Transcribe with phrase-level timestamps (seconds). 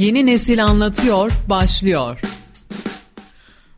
[0.00, 2.20] Yeni Nesil Anlatıyor başlıyor.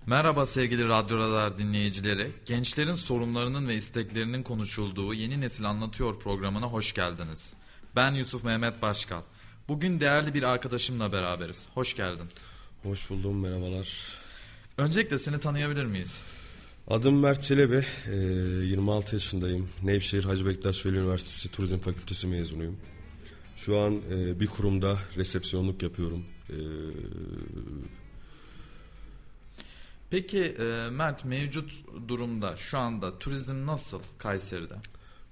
[0.07, 2.31] Merhaba sevgili Radyo Radar dinleyicileri.
[2.47, 7.53] Gençlerin sorunlarının ve isteklerinin konuşulduğu Yeni Nesil Anlatıyor programına hoş geldiniz.
[7.97, 9.21] Ben Yusuf Mehmet Başkal.
[9.69, 11.67] Bugün değerli bir arkadaşımla beraberiz.
[11.75, 12.27] Hoş geldin.
[12.83, 13.89] Hoş buldum merhabalar.
[14.79, 16.19] Öncelikle seni tanıyabilir miyiz?
[16.89, 19.69] Adım Mert Çelebi, 26 yaşındayım.
[19.83, 22.77] Nevşehir Hacı Bektaş Veli Üniversitesi Turizm Fakültesi mezunuyum.
[23.65, 26.25] Şu an e, bir kurumda resepsiyonluk yapıyorum.
[26.51, 26.57] E,
[30.11, 31.73] Peki e, Mert mevcut
[32.09, 34.75] durumda şu anda turizm nasıl Kayseri'de?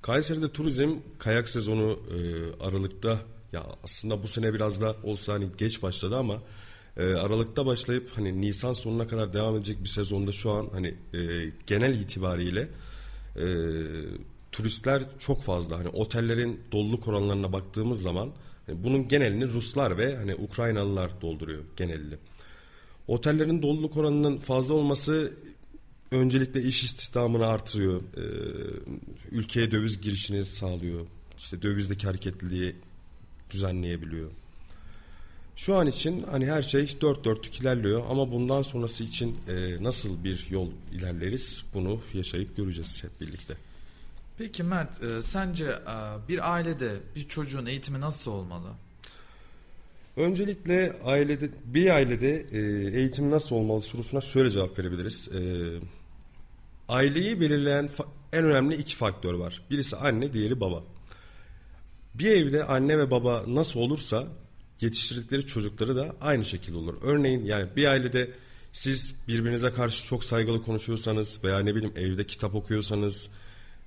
[0.03, 2.19] Kayseri'de turizm kayak sezonu e,
[2.65, 3.21] Aralık'ta
[3.53, 6.43] ya aslında bu sene biraz da olsa hani geç başladı ama
[6.97, 11.53] e, Aralık'ta başlayıp hani Nisan sonuna kadar devam edecek bir sezonda şu an hani e,
[11.67, 12.69] genel itibariyle
[13.37, 13.47] e,
[14.53, 15.79] turistler çok fazla.
[15.79, 18.31] Hani otellerin doluluk oranlarına baktığımız zaman
[18.67, 22.15] hani bunun genelini Ruslar ve hani Ukraynalılar dolduruyor genelini.
[23.09, 25.33] Otellerin doluluk oranının fazla olması
[26.11, 28.01] öncelikle iş istihdamını artırıyor.
[28.01, 28.25] E,
[29.31, 31.07] ülkeye döviz girişini sağlıyor.
[31.39, 32.77] İşte dövizdeki hareketliliği
[33.51, 34.31] düzenleyebiliyor.
[35.57, 40.25] Şu an için hani her şey dört dörtlük ilerliyor ama bundan sonrası için e, nasıl
[40.25, 43.70] bir yol ilerleriz bunu yaşayıp göreceğiz hep birlikte.
[44.41, 48.69] Peki Mert e, sence e, bir ailede bir çocuğun eğitimi nasıl olmalı?
[50.17, 52.59] Öncelikle ailede bir ailede e,
[52.99, 55.29] eğitim nasıl olmalı sorusuna şöyle cevap verebiliriz.
[55.29, 55.41] E,
[56.89, 57.89] aileyi belirleyen
[58.33, 59.63] en önemli iki faktör var.
[59.71, 60.85] Birisi anne, diğeri baba.
[62.15, 64.27] Bir evde anne ve baba nasıl olursa
[64.81, 66.95] yetiştirdikleri çocukları da aynı şekilde olur.
[67.03, 68.31] Örneğin yani bir ailede
[68.73, 73.31] siz birbirinize karşı çok saygılı konuşuyorsanız veya ne bileyim evde kitap okuyorsanız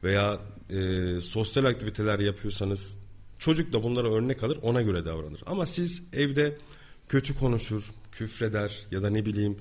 [0.04, 2.98] veya e, sosyal aktiviteler yapıyorsanız
[3.40, 5.44] çocuk da bunlara örnek alır ona göre davranır.
[5.46, 6.58] Ama siz evde
[7.10, 9.58] kötü konuşur, küfreder ya da ne bileyim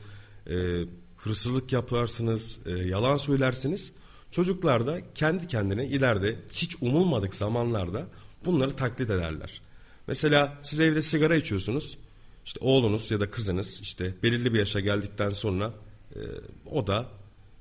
[0.51, 0.85] e,
[1.17, 3.93] hırsızlık yaparsınız, e, yalan söylersiniz.
[4.31, 8.07] Çocuklar da kendi kendine ileride hiç umulmadık zamanlarda
[8.45, 9.61] bunları taklit ederler.
[10.07, 11.99] Mesela siz evde sigara içiyorsunuz.
[12.45, 15.75] İşte oğlunuz ya da kızınız işte belirli bir yaşa geldikten sonra
[16.15, 16.21] e,
[16.71, 17.07] o da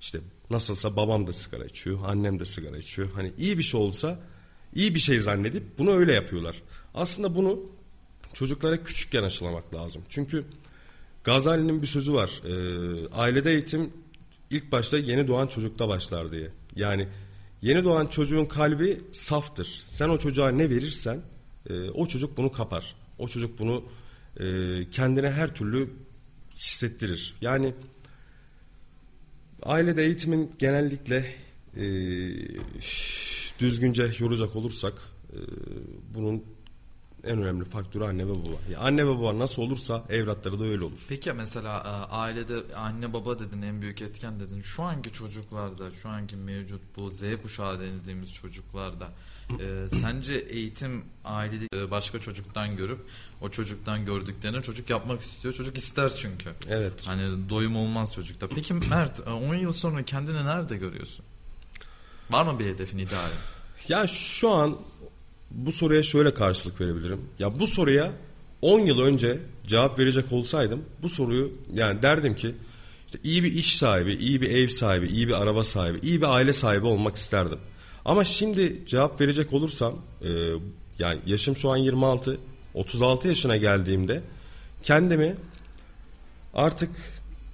[0.01, 0.19] işte
[0.51, 3.09] nasılsa babam da sigara içiyor, annem de sigara içiyor.
[3.13, 4.19] Hani iyi bir şey olsa
[4.75, 6.61] iyi bir şey zannedip bunu öyle yapıyorlar.
[6.93, 7.59] Aslında bunu
[8.33, 10.01] çocuklara küçükken aşılamak lazım.
[10.09, 10.45] Çünkü
[11.23, 12.41] Gazali'nin bir sözü var.
[12.45, 12.53] E,
[13.07, 13.93] ailede eğitim
[14.49, 16.49] ilk başta yeni doğan çocukta başlar diye.
[16.75, 17.07] Yani
[17.61, 19.83] yeni doğan çocuğun kalbi saftır.
[19.87, 21.21] Sen o çocuğa ne verirsen
[21.69, 22.95] e, o çocuk bunu kapar.
[23.19, 23.83] O çocuk bunu
[24.39, 24.45] e,
[24.91, 25.89] kendine her türlü
[26.55, 27.35] hissettirir.
[27.41, 27.73] Yani
[29.63, 31.25] ailede eğitimin genellikle
[31.77, 31.85] e,
[33.59, 34.93] düzgünce yoracak olursak
[35.33, 35.39] e,
[36.13, 36.43] bunun
[37.23, 38.57] en önemli faktörü anne ve baba.
[38.71, 41.05] Yani anne ve baba nasıl olursa evlatları da öyle olur.
[41.09, 44.61] Peki mesela e, ailede anne baba dedin en büyük etken dedin.
[44.61, 49.09] Şu anki çocuklarda, şu anki mevcut bu Z kuşağı denildiğimiz çocuklarda
[49.59, 52.99] e, sence eğitim ailede e, başka çocuktan görüp
[53.41, 55.53] o çocuktan gördüklerini çocuk yapmak istiyor.
[55.53, 56.49] Çocuk ister çünkü.
[56.69, 57.07] Evet.
[57.07, 58.47] Hani doyum olmaz çocukta.
[58.47, 61.25] Peki Mert 10 yıl sonra kendini nerede görüyorsun?
[62.31, 63.37] Var mı bir hedefin idealin?
[63.87, 64.77] Ya şu an
[65.55, 67.21] bu soruya şöyle karşılık verebilirim.
[67.39, 68.11] Ya bu soruya
[68.61, 72.55] 10 yıl önce cevap verecek olsaydım bu soruyu yani derdim ki
[73.05, 76.35] işte iyi bir iş sahibi, iyi bir ev sahibi, iyi bir araba sahibi, iyi bir
[76.35, 77.59] aile sahibi olmak isterdim.
[78.05, 80.29] Ama şimdi cevap verecek olursam e,
[80.99, 82.37] yani yaşım şu an 26,
[82.73, 84.21] 36 yaşına geldiğimde
[84.83, 85.35] kendimi
[86.53, 86.89] artık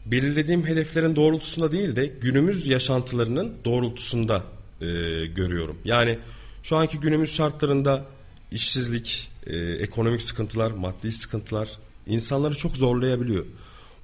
[0.06, 4.44] belirlediğim hedeflerin doğrultusunda değil de günümüz yaşantılarının doğrultusunda
[4.82, 4.86] e,
[5.26, 5.78] görüyorum.
[5.86, 6.20] Yani
[6.70, 8.06] şu anki günümüz şartlarında
[8.52, 11.70] işsizlik, e, ekonomik sıkıntılar, maddi sıkıntılar
[12.08, 13.46] insanları çok zorlayabiliyor.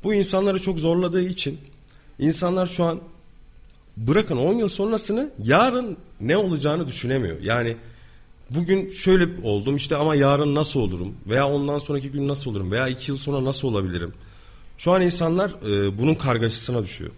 [0.03, 1.59] Bu insanları çok zorladığı için
[2.19, 2.99] insanlar şu an
[3.97, 7.41] bırakın 10 yıl sonrasını yarın ne olacağını düşünemiyor.
[7.41, 7.77] Yani
[8.49, 12.87] bugün şöyle oldum işte ama yarın nasıl olurum veya ondan sonraki gün nasıl olurum veya
[12.87, 14.13] 2 yıl sonra nasıl olabilirim?
[14.77, 17.11] Şu an insanlar e, bunun kargaşasına düşüyor.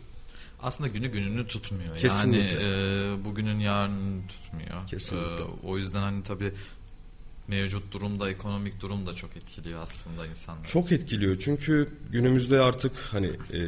[0.62, 1.98] Aslında günü gününü tutmuyor.
[1.98, 2.64] Kesinlikle.
[2.64, 4.88] Yani e, bugünün yarını tutmuyor.
[4.88, 5.44] Kesinlikle.
[5.44, 6.54] E, o yüzden hani tabii
[7.48, 10.68] mevcut durumda, ekonomik durum da çok etkiliyor aslında insanları.
[10.68, 13.60] Çok etkiliyor çünkü günümüzde artık hani e,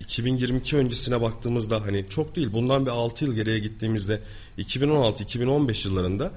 [0.00, 4.20] 2022 öncesine baktığımızda hani çok değil bundan bir 6 yıl geriye gittiğimizde
[4.58, 6.32] 2016-2015 yıllarında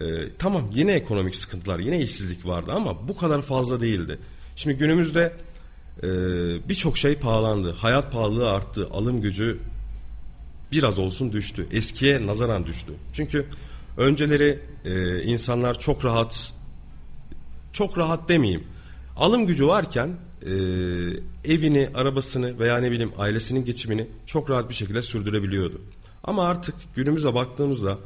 [0.00, 0.04] e,
[0.38, 4.18] tamam yine ekonomik sıkıntılar yine işsizlik vardı ama bu kadar fazla değildi.
[4.56, 5.32] Şimdi günümüzde
[6.02, 6.08] e,
[6.68, 7.72] birçok şey pahalandı.
[7.72, 8.88] Hayat pahalılığı arttı.
[8.92, 9.58] Alım gücü
[10.72, 11.66] biraz olsun düştü.
[11.72, 12.92] Eskiye nazaran düştü.
[13.12, 13.46] Çünkü
[13.96, 16.52] önceleri e, insanlar çok rahat
[17.72, 18.64] çok rahat demeyeyim.
[19.16, 20.08] alım gücü varken
[20.42, 20.52] e,
[21.44, 25.80] evini, arabasını veya ne bileyim ailesinin geçimini çok rahat bir şekilde sürdürebiliyordu.
[26.24, 27.98] Ama artık günümüze baktığımızda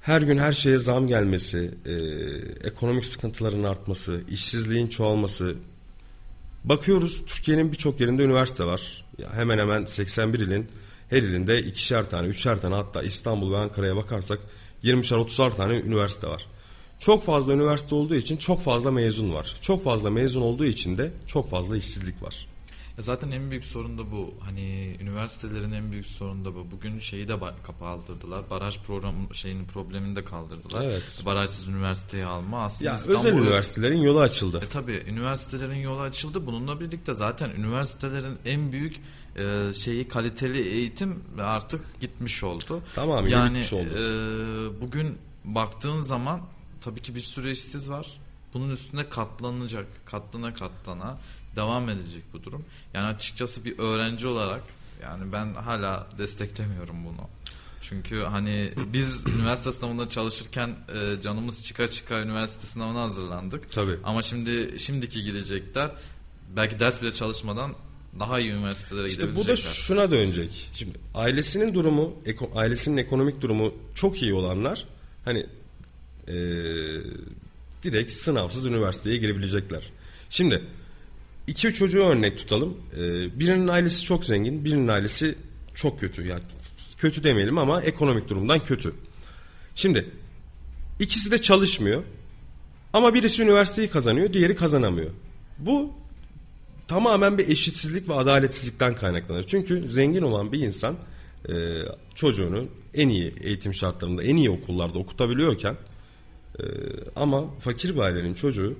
[0.00, 1.92] her gün her şeye zam gelmesi, e,
[2.68, 5.54] ekonomik sıkıntıların artması, işsizliğin çoğalması.
[6.64, 9.04] Bakıyoruz Türkiye'nin birçok yerinde üniversite var.
[9.18, 10.68] Ya hemen hemen 81 ilin
[11.10, 14.38] her ilinde ikişer tane, üçer tane hatta İstanbul ve Ankara'ya bakarsak
[14.84, 16.46] 20'şer 30'ar tane üniversite var.
[16.98, 19.56] Çok fazla üniversite olduğu için çok fazla mezun var.
[19.60, 22.46] Çok fazla mezun olduğu için de çok fazla işsizlik var.
[22.98, 24.34] Ya zaten en büyük sorun da bu.
[24.40, 26.66] Hani üniversitelerin en büyük sorunu da bu.
[26.70, 27.36] Bugün şeyi de
[27.80, 28.50] kaldırdılar.
[28.50, 30.84] Baraj program şeyini problemini de kaldırdılar.
[30.84, 31.22] Evet.
[31.26, 32.64] Barajsız üniversiteyi alma.
[32.64, 34.60] Aslında Ya İstanbul'u- özel üniversitelerin yolu açıldı.
[34.64, 36.46] E tabi üniversitelerin yolu açıldı.
[36.46, 38.96] Bununla birlikte zaten üniversitelerin en büyük
[39.36, 42.82] e, şeyi kaliteli eğitim artık gitmiş oldu.
[42.94, 43.90] Tamamıyla yani gitmiş oldu.
[43.98, 46.40] e, bugün baktığın zaman
[46.80, 48.06] tabii ki bir sürü işsiz var.
[48.54, 51.18] Bunun üstüne katlanacak, katlana katlana
[51.56, 52.64] devam edecek bu durum.
[52.94, 54.62] Yani açıkçası bir öğrenci olarak
[55.02, 57.28] yani ben hala desteklemiyorum bunu.
[57.80, 63.72] Çünkü hani biz üniversite sınavında çalışırken e, canımız çıka çıka üniversite sınavına hazırlandık.
[63.72, 63.96] Tabii.
[64.04, 65.90] Ama şimdi şimdiki girecekler
[66.56, 67.74] belki ders bile çalışmadan
[68.20, 69.72] daha iyi üniversitelere İşte bu da gidebilecekler.
[69.72, 70.68] şuna dönecek.
[70.74, 74.84] Şimdi ailesinin durumu, eko- ailesinin ekonomik durumu çok iyi olanlar
[75.24, 75.46] hani
[76.28, 77.02] eee,
[77.82, 79.90] direkt sınavsız üniversiteye girebilecekler.
[80.30, 80.62] Şimdi
[81.46, 82.76] iki çocuğu örnek tutalım.
[82.96, 85.34] Eee, birinin ailesi çok zengin, birinin ailesi
[85.74, 86.26] çok kötü.
[86.26, 86.42] Yani
[86.98, 88.94] kötü demeyelim ama ekonomik durumdan kötü.
[89.74, 90.10] Şimdi
[91.00, 92.02] ikisi de çalışmıyor.
[92.92, 95.10] Ama birisi üniversiteyi kazanıyor, diğeri kazanamıyor.
[95.58, 95.92] Bu
[96.88, 99.42] tamamen bir eşitsizlik ve adaletsizlikten kaynaklanır.
[99.42, 100.96] Çünkü zengin olan bir insan
[101.48, 101.54] e,
[102.14, 105.76] çocuğunu en iyi eğitim şartlarında, en iyi okullarda okutabiliyorken
[106.58, 106.64] e,
[107.16, 108.74] ama fakir bir ailenin çocuğu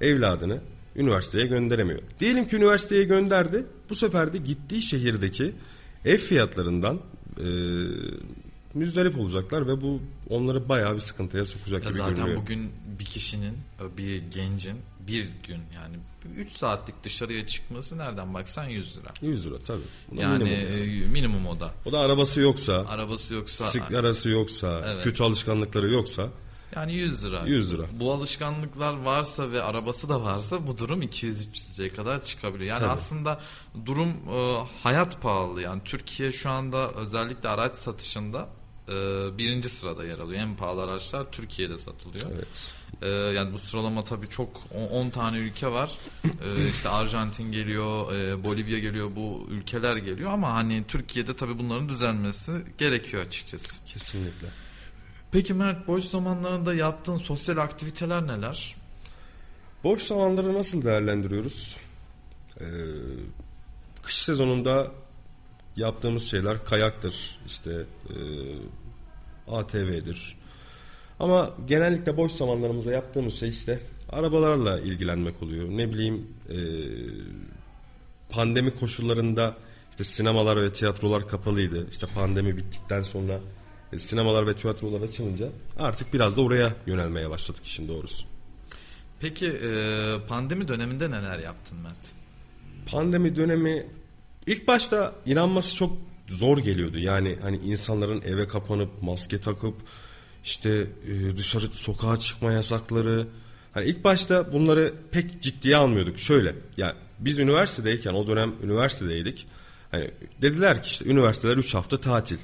[0.00, 0.60] evladını
[0.96, 2.02] üniversiteye gönderemiyor.
[2.20, 3.66] Diyelim ki üniversiteye gönderdi.
[3.90, 5.54] Bu sefer de gittiği şehirdeki
[6.04, 7.00] ev fiyatlarından
[7.38, 7.46] e,
[8.74, 10.00] müzdarip olacaklar ve bu
[10.30, 12.36] onları bayağı bir sıkıntıya sokacak Ya gibi zaten görünüyor.
[12.42, 13.54] bugün bir kişinin,
[13.98, 14.76] bir gencin
[15.08, 15.96] bir gün yani
[16.36, 19.12] 3 saatlik dışarıya çıkması nereden baksan 100 lira.
[19.22, 19.82] 100 lira tabii.
[20.10, 21.04] Buna Yani minimum yani.
[21.04, 21.74] e, minimum o da.
[21.86, 25.04] O da arabası yoksa, Arabası yoksa sigarası yoksa, Evet.
[25.04, 26.28] kötü alışkanlıkları yoksa
[26.76, 27.42] yani 100 lira.
[27.46, 27.82] 100 lira.
[27.92, 32.68] Bu alışkanlıklar varsa ve arabası da varsa bu durum 200-300'e kadar çıkabiliyor.
[32.68, 32.90] Yani Tabii.
[32.90, 33.40] aslında
[33.86, 35.62] durum e, hayat pahalı.
[35.62, 38.48] Yani Türkiye şu anda özellikle araç satışında
[38.88, 38.92] e,
[39.38, 40.40] birinci sırada yer alıyor.
[40.40, 42.26] En pahalı araçlar Türkiye'de satılıyor.
[42.34, 42.74] evet.
[43.02, 44.62] Ee, yani bu sıralama tabii çok
[44.92, 45.98] 10 tane ülke var.
[46.44, 51.88] Ee, işte Arjantin geliyor, e, Bolivya geliyor, bu ülkeler geliyor ama hani Türkiye'de tabii bunların
[51.88, 53.84] düzelmesi gerekiyor açıkçası.
[53.86, 54.46] Kesinlikle.
[55.32, 58.76] Peki Mert boş zamanlarında yaptığın sosyal aktiviteler neler?
[59.84, 61.76] Boş zamanları nasıl değerlendiriyoruz?
[62.60, 62.64] Ee,
[64.02, 64.90] kış sezonunda
[65.76, 67.70] yaptığımız şeyler kayaktır, işte
[68.08, 68.16] e,
[69.48, 70.36] ATV'dir.
[71.20, 73.80] Ama genellikle boş zamanlarımızda yaptığımız şey işte
[74.12, 75.68] arabalarla ilgilenmek oluyor.
[75.68, 76.58] Ne bileyim e,
[78.30, 79.56] pandemi koşullarında
[79.90, 81.86] işte sinemalar ve tiyatrolar kapalıydı.
[81.90, 83.40] İşte pandemi bittikten sonra
[83.96, 85.48] sinemalar ve tiyatrolar açılınca
[85.78, 88.24] artık biraz da oraya yönelmeye başladık işin doğrusu.
[89.20, 89.70] Peki e,
[90.28, 92.18] pandemi döneminde neler yaptın Mert?
[92.90, 93.86] pandemi dönemi
[94.46, 95.96] ilk başta inanması çok
[96.28, 96.98] zor geliyordu.
[96.98, 99.74] Yani hani insanların eve kapanıp maske takıp
[100.44, 103.26] işte e, dışarı sokağa çıkma yasakları.
[103.74, 106.18] Hani ilk başta bunları pek ciddiye almıyorduk.
[106.18, 109.46] Şöyle yani biz üniversitedeyken o dönem üniversitedeydik.
[109.90, 110.10] Hani
[110.42, 112.38] dediler ki işte üniversiteler 3 hafta tatil.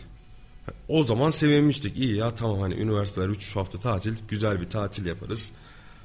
[0.88, 1.96] O zaman sevinmiştik.
[1.96, 5.52] İyi ya tamam hani üniversiteler 3 hafta tatil güzel bir tatil yaparız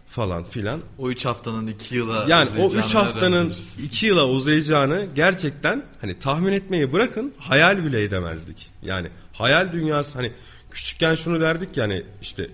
[0.08, 0.82] falan filan.
[0.98, 3.84] O 3 haftanın 2 yıla Yani o uzayacağını 3 haftanın nereden bilirsin?
[3.84, 8.70] 2 yıla uzayacağını gerçekten hani tahmin etmeyi bırakın hayal bile edemezdik.
[8.84, 10.34] Yani hayal dünyası hani
[10.72, 12.50] küçükken şunu derdik yani işte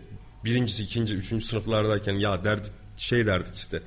[0.45, 3.81] birincisi, ikinci, üçüncü sınıflardayken ya derdik şey derdik işte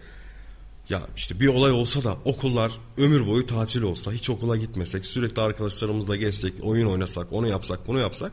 [0.90, 5.42] ya işte bir olay olsa da okullar ömür boyu tatil olsa hiç okula gitmesek sürekli
[5.42, 8.32] arkadaşlarımızla gezsek oyun oynasak onu yapsak bunu yapsak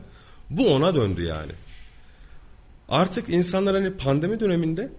[0.50, 1.52] bu ona döndü yani.
[2.88, 4.92] Artık insanlar hani pandemi döneminde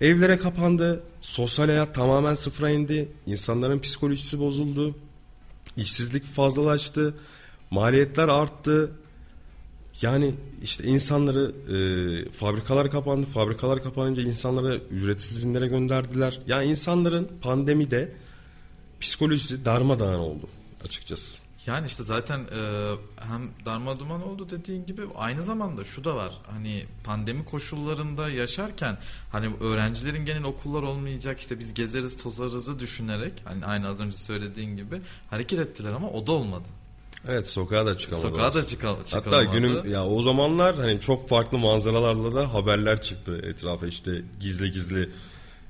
[0.00, 4.94] evlere kapandı, sosyal hayat tamamen sıfıra indi, insanların psikolojisi bozuldu,
[5.76, 7.14] işsizlik fazlalaştı,
[7.70, 8.92] maliyetler arttı.
[10.00, 11.52] Yani işte insanları
[12.26, 16.40] e, fabrikalar kapandı, fabrikalar kapanınca insanları ücretsiz izinlere gönderdiler.
[16.46, 18.12] Yani insanların pandemide
[19.00, 20.48] psikolojisi darmadağın oldu
[20.84, 21.42] açıkçası.
[21.66, 26.34] Yani işte zaten e, hem darma duman oldu dediğin gibi aynı zamanda şu da var.
[26.50, 28.98] Hani pandemi koşullarında yaşarken
[29.32, 34.76] hani öğrencilerin genel okullar olmayacak işte biz gezeriz tozarızı düşünerek hani aynı az önce söylediğin
[34.76, 36.68] gibi hareket ettiler ama o da olmadı.
[37.28, 38.30] Evet sokağa da çıkamadılar.
[38.30, 39.52] Sokağa da çıka, Hatta çıkılamadı.
[39.52, 45.10] günüm ya o zamanlar hani çok farklı manzaralarla da haberler çıktı etrafa işte gizli gizli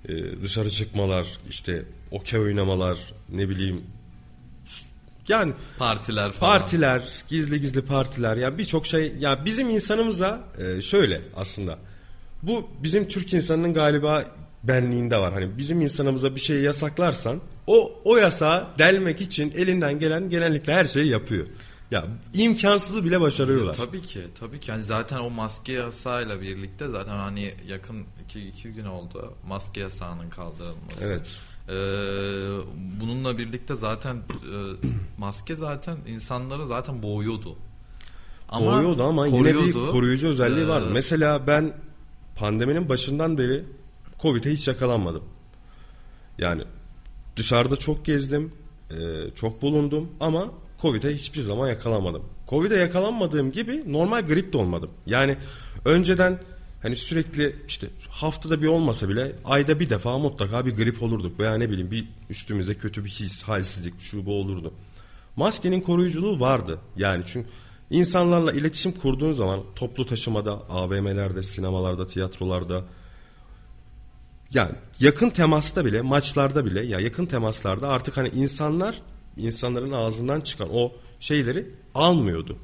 [0.09, 3.83] e, dışarı çıkmalar işte okey oynamalar ne bileyim
[5.29, 6.59] yani partiler falan.
[6.59, 11.79] partiler gizli gizli partiler ya birçok şey ya bizim insanımıza e, şöyle aslında
[12.43, 14.25] bu bizim Türk insanının galiba
[14.65, 20.31] benliğinde var hani bizim insanımıza bir şeyi yasaklarsan o o yasağı delmek için elinden gelen
[20.31, 21.47] genellikle her şeyi yapıyor.
[21.91, 23.75] Ya imkansızı bile başarıyorlar.
[23.75, 28.69] Tabii ki tabii ki yani zaten o maske yasağıyla birlikte zaten hani yakın iki, iki
[28.69, 31.05] gün oldu maske yasağının kaldırılması.
[31.05, 31.41] Evet.
[31.69, 31.73] Ee,
[33.01, 34.21] bununla birlikte zaten e,
[35.19, 37.57] maske zaten insanları zaten boğuyordu.
[38.61, 39.91] Boğuyordu ama yine bir koruyordu.
[39.91, 40.87] koruyucu özelliği Ee, vardı.
[40.93, 41.73] Mesela ben
[42.37, 43.65] pandeminin başından beri
[44.23, 45.25] Covid'e hiç yakalanmadım.
[46.39, 46.63] Yani
[47.37, 48.53] dışarıda çok gezdim,
[48.91, 48.97] e,
[49.35, 50.53] çok bulundum ama
[50.83, 52.23] Covid'e hiçbir zaman yakalanmadım.
[52.49, 54.91] Covid'e yakalanmadığım gibi normal grip de olmadım.
[55.07, 55.37] Yani
[55.85, 56.39] önceden
[56.83, 61.55] hani sürekli işte haftada bir olmasa bile ayda bir defa mutlaka bir grip olurduk veya
[61.55, 64.75] ne bileyim bir üstümüze kötü bir his, halsizlik şu bu olurdu.
[65.37, 66.79] Maskenin koruyuculuğu vardı.
[66.97, 67.49] Yani çünkü
[67.91, 72.85] insanlarla iletişim kurduğun zaman toplu taşımada, AVM'lerde, sinemalarda, tiyatrolarda
[74.55, 78.95] yani yakın temasta bile, maçlarda bile ya yakın temaslarda artık hani insanlar
[79.37, 82.57] insanların ağzından çıkan o şeyleri almıyordu.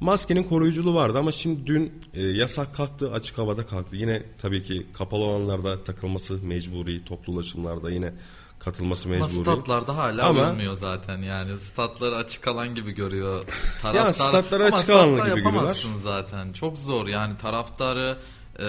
[0.00, 3.96] Maskenin koruyuculuğu vardı ama şimdi dün e, yasak kalktı, açık havada kalktı.
[3.96, 8.12] Yine tabii ki kapalı alanlarda takılması mecburi, toplu ulaşımlarda yine
[8.58, 9.42] katılması Ama mecburi.
[9.42, 13.44] statlarda hala Ama- uyulmuyor zaten yani statları açık alan gibi görüyor
[13.82, 14.12] taraftar.
[14.12, 18.16] statları Ama açık statta gibi yapamazsın zaten çok zor yani taraftarı
[18.58, 18.64] e,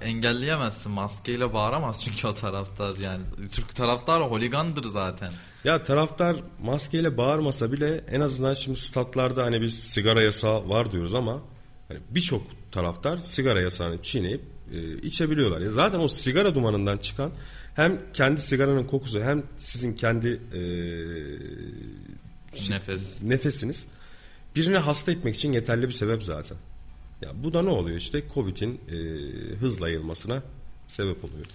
[0.00, 3.22] engelleyemezsin maskeyle bağıramaz çünkü o taraftar yani
[3.52, 5.32] Türk taraftarı holigandır zaten.
[5.64, 11.14] Ya taraftar maskeyle bağırmasa bile en azından şimdi statlarda hani biz sigara yasağı var diyoruz
[11.14, 11.42] ama
[11.88, 15.60] hani birçok taraftar sigara yasağını çiğneyip e, içebiliyorlar.
[15.60, 17.30] Ya zaten o sigara dumanından çıkan
[17.74, 20.60] hem kendi sigaranın kokusu hem sizin kendi e,
[22.58, 23.22] şey- Nefes.
[23.22, 23.86] nefesiniz
[24.56, 26.56] birini hasta etmek için yeterli bir sebep zaten.
[27.22, 28.96] Ya bu da ne oluyor işte Covid'in e,
[29.56, 30.42] hızla yayılmasına
[30.88, 31.46] sebep oluyor.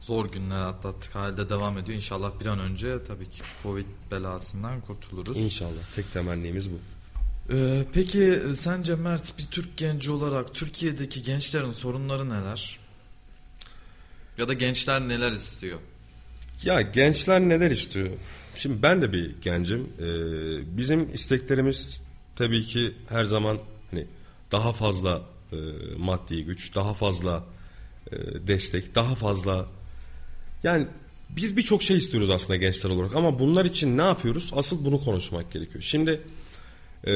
[0.00, 1.96] Zor günler atlattık halde devam ediyor.
[1.96, 5.36] İnşallah bir an önce tabii ki Covid belasından kurtuluruz.
[5.36, 6.78] İnşallah tek temennimiz bu.
[7.52, 12.78] Ee, peki sence Mert bir Türk genci olarak Türkiye'deki gençlerin sorunları neler?
[14.38, 15.78] Ya da gençler neler istiyor?
[16.64, 18.08] Ya gençler neler istiyor?
[18.54, 19.88] Şimdi ben de bir gencim.
[19.98, 22.02] Ee, bizim isteklerimiz
[22.36, 23.58] tabii ki her zaman
[23.90, 24.06] hani
[24.52, 25.56] daha fazla e,
[25.98, 27.44] maddi güç, daha fazla
[28.12, 29.66] e, destek, daha fazla
[30.62, 30.86] yani
[31.30, 34.52] biz birçok şey istiyoruz aslında gençler olarak ama bunlar için ne yapıyoruz?
[34.56, 35.82] Asıl bunu konuşmak gerekiyor.
[35.82, 36.20] Şimdi
[37.06, 37.12] e,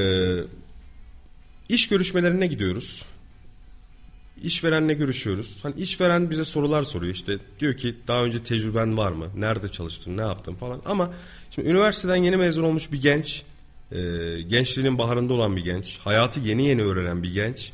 [1.69, 3.05] iş görüşmelerine gidiyoruz.
[4.43, 5.59] İşverenle görüşüyoruz.
[5.63, 7.39] Hani işveren bize sorular soruyor işte.
[7.61, 9.31] Diyor ki daha önce tecrüben var mı?
[9.37, 10.17] Nerede çalıştın?
[10.17, 10.83] Ne yaptın falan.
[10.85, 11.11] Ama
[11.51, 13.43] şimdi üniversiteden yeni mezun olmuş bir genç,
[13.95, 17.73] e, gençliğinin baharında olan bir genç, hayatı yeni yeni öğrenen bir genç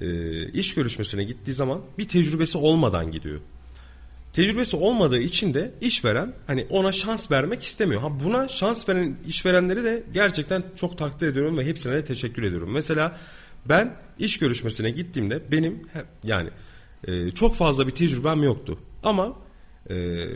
[0.00, 3.40] e, iş görüşmesine gittiği zaman bir tecrübesi olmadan gidiyor.
[4.32, 8.00] Tecrübesi olmadığı için de işveren hani ona şans vermek istemiyor.
[8.00, 12.70] Ha buna şans veren işverenleri de gerçekten çok takdir ediyorum ve hepsine de teşekkür ediyorum.
[12.72, 13.18] Mesela
[13.66, 15.82] ben iş görüşmesine gittiğimde benim
[16.24, 16.50] yani
[17.04, 18.78] e, çok fazla bir tecrübem yoktu.
[19.02, 19.36] Ama
[19.90, 20.26] e,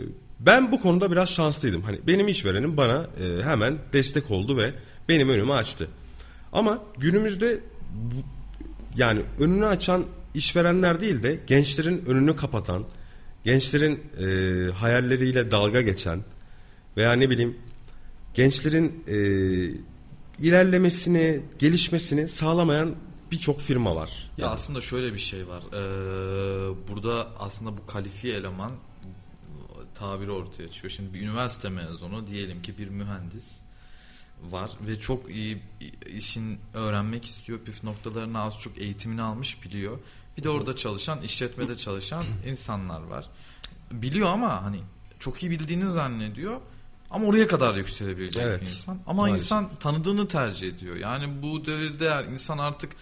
[0.41, 1.83] ben bu konuda biraz şanslıydım.
[1.83, 4.75] Hani benim işverenim bana e, hemen destek oldu ve
[5.09, 5.89] benim önümü açtı.
[6.53, 7.61] Ama günümüzde
[7.95, 8.25] bu-
[9.01, 12.85] yani önünü açan işverenler değil de gençlerin önünü kapatan,
[13.45, 16.25] gençlerin e, hayalleriyle dalga geçen
[16.97, 17.57] veya ne bileyim
[18.35, 19.17] gençlerin e,
[20.39, 22.95] ilerlemesini, gelişmesini sağlamayan
[23.33, 24.31] birçok firma var.
[24.39, 25.63] Ya aslında şöyle bir şey var.
[25.73, 28.73] Ee, burada aslında bu kalifiye eleman
[29.95, 30.91] tabiri ortaya çıkıyor.
[30.91, 33.57] Şimdi bir üniversite mezunu diyelim ki bir mühendis
[34.51, 35.63] var ve çok iyi
[36.17, 37.59] işin öğrenmek istiyor.
[37.59, 39.99] Püf noktalarını az çok eğitimini almış biliyor.
[40.39, 43.31] Bir de orada çalışan, işletmede çalışan insanlar var.
[43.93, 44.81] Biliyor ama hani
[45.19, 46.61] çok iyi bildiğini zannediyor.
[47.11, 48.99] Ama oraya kadar yükselebilecek Evet, bir insan.
[49.07, 49.41] Ama maalesef.
[49.45, 50.97] insan tanıdığını tercih ediyor.
[50.97, 52.93] Yani bu devirde insan artık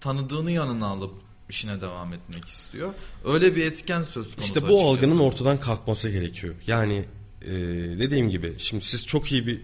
[0.00, 1.14] tanıdığını yanına alıp
[1.48, 2.92] işine devam etmek istiyor.
[3.24, 4.40] Öyle bir etken söz konusu.
[4.40, 4.86] İşte bu açıkçası.
[4.86, 6.54] algının ortadan kalkması gerekiyor.
[6.66, 7.04] Yani
[7.42, 7.52] e,
[7.98, 9.60] dediğim gibi şimdi siz çok iyi bir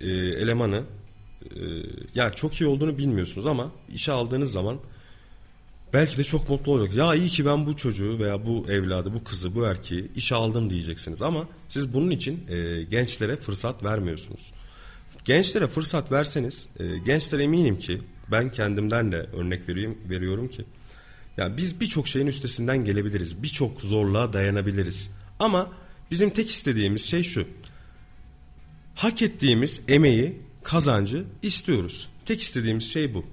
[0.00, 0.84] e, elemanı
[1.44, 1.60] e,
[2.14, 4.78] yani çok iyi olduğunu bilmiyorsunuz ama işe aldığınız zaman
[5.92, 6.94] belki de çok mutlu olacak.
[6.94, 10.70] Ya iyi ki ben bu çocuğu veya bu evladı, bu kızı, bu erkeği işe aldım
[10.70, 11.22] diyeceksiniz.
[11.22, 14.52] Ama siz bunun için e, gençlere fırsat vermiyorsunuz.
[15.24, 18.00] Gençlere fırsat verseniz, e, gençler eminim ki
[18.30, 20.64] ben kendimden de örnek vereyim, veriyorum ki
[21.36, 23.42] yani biz birçok şeyin üstesinden gelebiliriz.
[23.42, 25.10] Birçok zorluğa dayanabiliriz.
[25.38, 25.72] Ama
[26.10, 27.46] bizim tek istediğimiz şey şu.
[28.98, 32.08] Hak ettiğimiz emeği, kazancı istiyoruz.
[32.26, 33.24] Tek istediğimiz şey bu.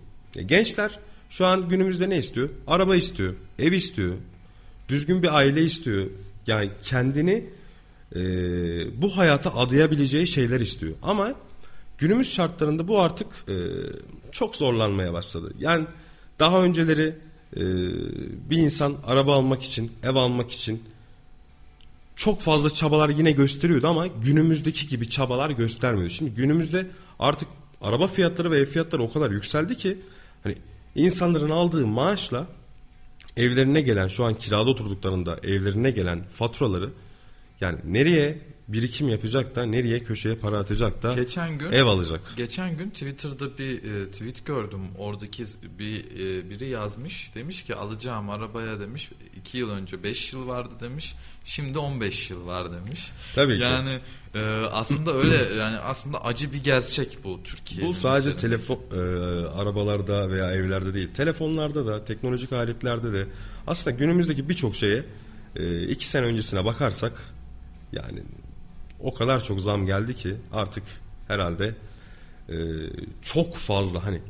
[0.45, 2.50] Gençler şu an günümüzde ne istiyor?
[2.67, 4.15] Araba istiyor, ev istiyor,
[4.89, 6.10] düzgün bir aile istiyor.
[6.48, 7.45] Yani kendini
[8.15, 8.22] e,
[9.01, 10.93] bu hayata adayabileceği şeyler istiyor.
[11.01, 11.34] Ama
[11.98, 13.55] günümüz şartlarında bu artık e,
[14.31, 15.53] çok zorlanmaya başladı.
[15.60, 15.86] Yani
[16.39, 17.15] daha önceleri
[17.55, 17.62] e,
[18.50, 20.84] bir insan araba almak için, ev almak için
[22.15, 26.10] çok fazla çabalar yine gösteriyordu ama günümüzdeki gibi çabalar göstermiyor.
[26.10, 26.88] Şimdi günümüzde
[27.19, 27.50] artık
[27.81, 29.98] araba fiyatları ve ev fiyatları o kadar yükseldi ki
[30.43, 30.55] hani
[30.95, 32.48] insanların aldığı maaşla
[33.38, 36.89] evlerine gelen şu an kirada oturduklarında evlerine gelen faturaları
[37.62, 42.22] yani nereye birikim yapacak da nereye köşeye para atacak da Geçen gün ev alacak.
[42.38, 44.81] Geçen gün Twitter'da bir e, tweet gördüm.
[44.98, 45.45] Oradaki
[45.79, 47.31] bir e, biri yazmış.
[47.36, 51.15] Demiş ki alacağım arabaya demiş 2 yıl önce 5 yıl vardı demiş.
[51.45, 53.12] Şimdi 15 yıl var demiş.
[53.36, 53.63] Tabii ki.
[53.63, 54.00] Yani
[54.36, 54.39] e,
[54.72, 57.89] aslında öyle yani aslında acı bir gerçek bu Türkiye'nin.
[57.89, 58.41] Bu sadece üzerinde.
[58.41, 58.98] telefon e,
[59.48, 61.07] arabalarda veya evlerde değil.
[61.07, 63.27] Telefonlarda da, teknolojik aletlerde de
[63.67, 65.03] aslında günümüzdeki birçok şeye
[65.55, 67.13] e, iki sene öncesine bakarsak
[67.91, 68.24] yani
[69.05, 70.83] o kadar çok zam geldi ki artık
[71.27, 71.75] herhalde
[72.50, 72.55] e,
[73.21, 74.21] çok fazla hani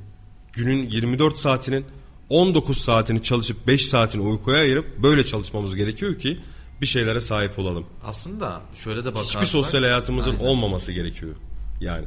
[0.54, 1.86] günün 24 saatinin
[2.30, 6.40] 19 saatini çalışıp 5 saatini uykuya ayırıp böyle çalışmamız gerekiyor ki
[6.82, 7.86] bir şeylere sahip olalım.
[8.06, 9.42] Aslında şöyle de bakarsak.
[9.42, 10.46] Hiçbir sosyal hayatımızın Aynen.
[10.46, 11.36] olmaması gerekiyor.
[11.82, 12.06] Yani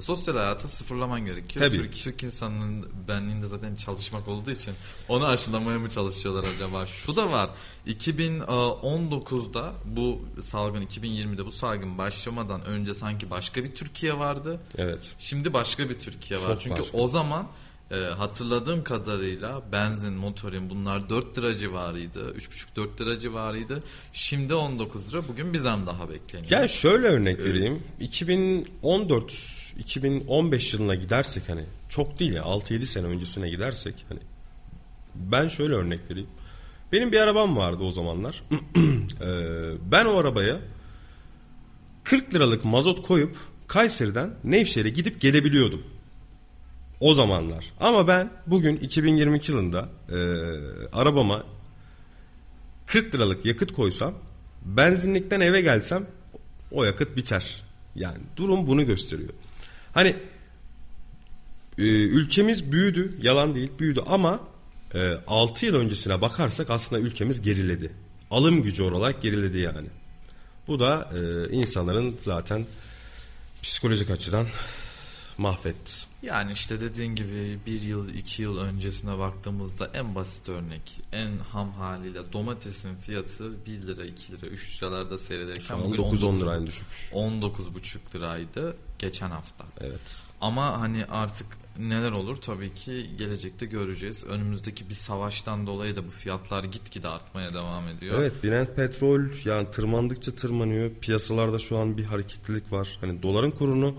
[0.00, 1.66] Sosyal hayatı sıfırlaman gerekiyor.
[1.66, 1.94] Tabii Türk.
[1.94, 4.74] Türk insanının benliğinde zaten çalışmak olduğu için
[5.08, 6.86] onu aşılamaya mı çalışıyorlar acaba?
[6.86, 7.50] Şu da var.
[7.86, 14.60] 2019'da bu salgın 2020'de bu salgın başlamadan önce sanki başka bir Türkiye vardı.
[14.78, 15.12] evet.
[15.18, 16.48] Şimdi başka bir Türkiye var.
[16.48, 16.98] Çok Çünkü başka.
[16.98, 17.46] o zaman
[17.90, 22.34] e, hatırladığım kadarıyla benzin, motorin bunlar 4 lira civarıydı.
[22.36, 23.82] 3,5-4 lira civarıydı.
[24.12, 25.28] Şimdi 19 lira.
[25.28, 26.50] Bugün bir zam daha bekleniyor.
[26.50, 27.82] Yani şöyle örnek vereyim.
[28.00, 34.20] 2014 2015 yılına gidersek hani çok değil ya 6-7 sene öncesine gidersek hani
[35.14, 36.28] ben şöyle örnek vereyim.
[36.92, 38.42] Benim bir arabam vardı o zamanlar.
[39.20, 40.60] Ee, ben o arabaya
[42.04, 45.82] 40 liralık mazot koyup Kayseri'den Nevşehir'e gidip gelebiliyordum.
[47.00, 47.64] O zamanlar.
[47.80, 50.16] Ama ben bugün 2022 yılında e,
[50.92, 51.44] arabama
[52.86, 54.14] 40 liralık yakıt koysam
[54.64, 56.06] benzinlikten eve gelsem
[56.70, 57.62] o yakıt biter.
[57.94, 59.30] Yani durum bunu gösteriyor.
[59.94, 60.16] Hani
[61.78, 64.40] e, ülkemiz büyüdü yalan değil büyüdü ama
[64.94, 67.92] e, 6 yıl öncesine bakarsak aslında ülkemiz geriledi.
[68.30, 69.88] Alım gücü olarak geriledi yani.
[70.68, 72.66] Bu da e, insanların zaten
[73.62, 74.46] psikolojik açıdan
[75.40, 75.92] mahvetti.
[76.22, 81.72] Yani işte dediğin gibi bir yıl iki yıl öncesine baktığımızda en basit örnek en ham
[81.72, 86.42] haliyle domatesin fiyatı 1 lira 2 lira 3 liralarda Şu seyrederken an bugün 9-10 19
[86.42, 87.10] liraya düşmüş.
[87.12, 89.64] 19,5 liraydı geçen hafta.
[89.80, 90.22] Evet.
[90.40, 91.46] Ama hani artık
[91.78, 94.24] neler olur tabii ki gelecekte göreceğiz.
[94.24, 98.18] Önümüzdeki bir savaştan dolayı da bu fiyatlar gitgide artmaya devam ediyor.
[98.18, 100.90] Evet Brent petrol yani tırmandıkça tırmanıyor.
[101.00, 102.98] Piyasalarda şu an bir hareketlilik var.
[103.00, 103.94] Hani doların kurunu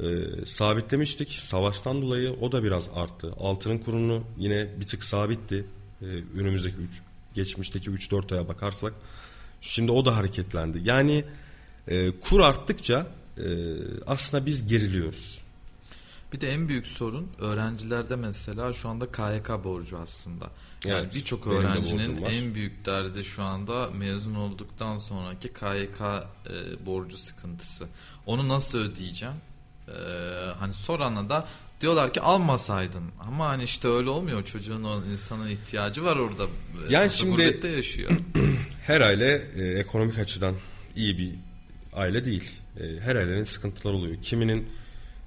[0.00, 0.06] e,
[0.46, 1.30] sabitlemiştik.
[1.30, 3.34] Savaştan dolayı o da biraz arttı.
[3.40, 5.64] Altının kurunu yine bir tık sabitti.
[6.02, 6.04] E,
[6.38, 7.00] önümüzdeki üç,
[7.34, 8.92] geçmişteki 3-4 aya bakarsak.
[9.60, 10.80] Şimdi o da hareketlendi.
[10.84, 11.24] Yani
[11.88, 13.06] e, kur arttıkça
[13.38, 13.46] e,
[14.06, 15.40] aslında biz geriliyoruz.
[16.32, 20.50] Bir de en büyük sorun öğrencilerde mesela şu anda KYK borcu aslında.
[20.84, 27.16] Yani Evet, birçok öğrencinin en büyük derdi şu anda mezun olduktan sonraki KYK e, borcu
[27.16, 27.86] sıkıntısı.
[28.26, 29.34] Onu nasıl ödeyeceğim?
[29.88, 31.48] E, hani sorana da
[31.80, 33.04] diyorlar ki almasaydın.
[33.20, 34.44] Ama hani işte öyle olmuyor.
[34.44, 36.44] Çocuğun o insanın ihtiyacı var orada.
[36.44, 36.48] E,
[36.90, 38.10] Yani sonuçta şimdi- yaşıyor.
[38.86, 40.54] Her aile e, ekonomik açıdan
[40.96, 41.30] iyi bir
[41.92, 42.50] aile değil.
[42.80, 44.16] E, her ailenin sıkıntıları oluyor.
[44.22, 44.68] Kiminin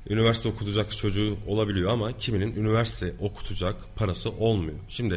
[0.09, 4.75] üniversite okutacak çocuğu olabiliyor ama kiminin üniversite okutacak parası olmuyor.
[4.89, 5.15] Şimdi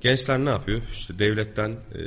[0.00, 0.82] gençler ne yapıyor?
[0.92, 2.00] İşte devletten e,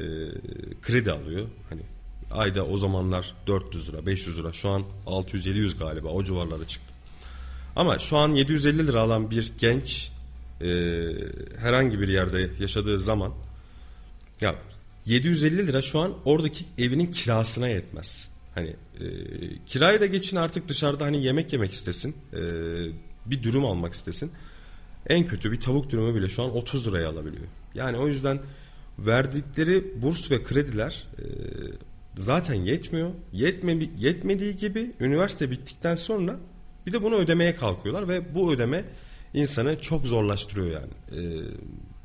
[0.81, 1.47] kredi alıyor.
[1.69, 1.81] Hani
[2.31, 4.53] ayda o zamanlar 400 lira, 500 lira.
[4.53, 6.93] Şu an 600-700 galiba o civarlara çıktı.
[7.75, 10.11] Ama şu an 750 lira alan bir genç
[10.61, 10.67] e,
[11.57, 13.33] herhangi bir yerde yaşadığı zaman
[14.41, 14.55] ya
[15.05, 18.29] 750 lira şu an oradaki evinin kirasına yetmez.
[18.55, 19.05] Hani e,
[19.65, 22.15] kirayı da geçin artık dışarıda hani yemek yemek istesin.
[22.33, 22.41] E,
[23.25, 24.31] bir dürüm almak istesin.
[25.07, 27.47] En kötü bir tavuk dürümü bile şu an 30 liraya alabiliyor.
[27.75, 28.39] Yani o yüzden
[28.99, 31.25] verdikleri burs ve krediler e,
[32.17, 33.11] zaten yetmiyor.
[33.33, 36.39] Yetme, yetmediği gibi üniversite bittikten sonra
[36.85, 38.85] bir de bunu ödemeye kalkıyorlar ve bu ödeme
[39.33, 41.21] insanı çok zorlaştırıyor yani.
[41.21, 41.21] E,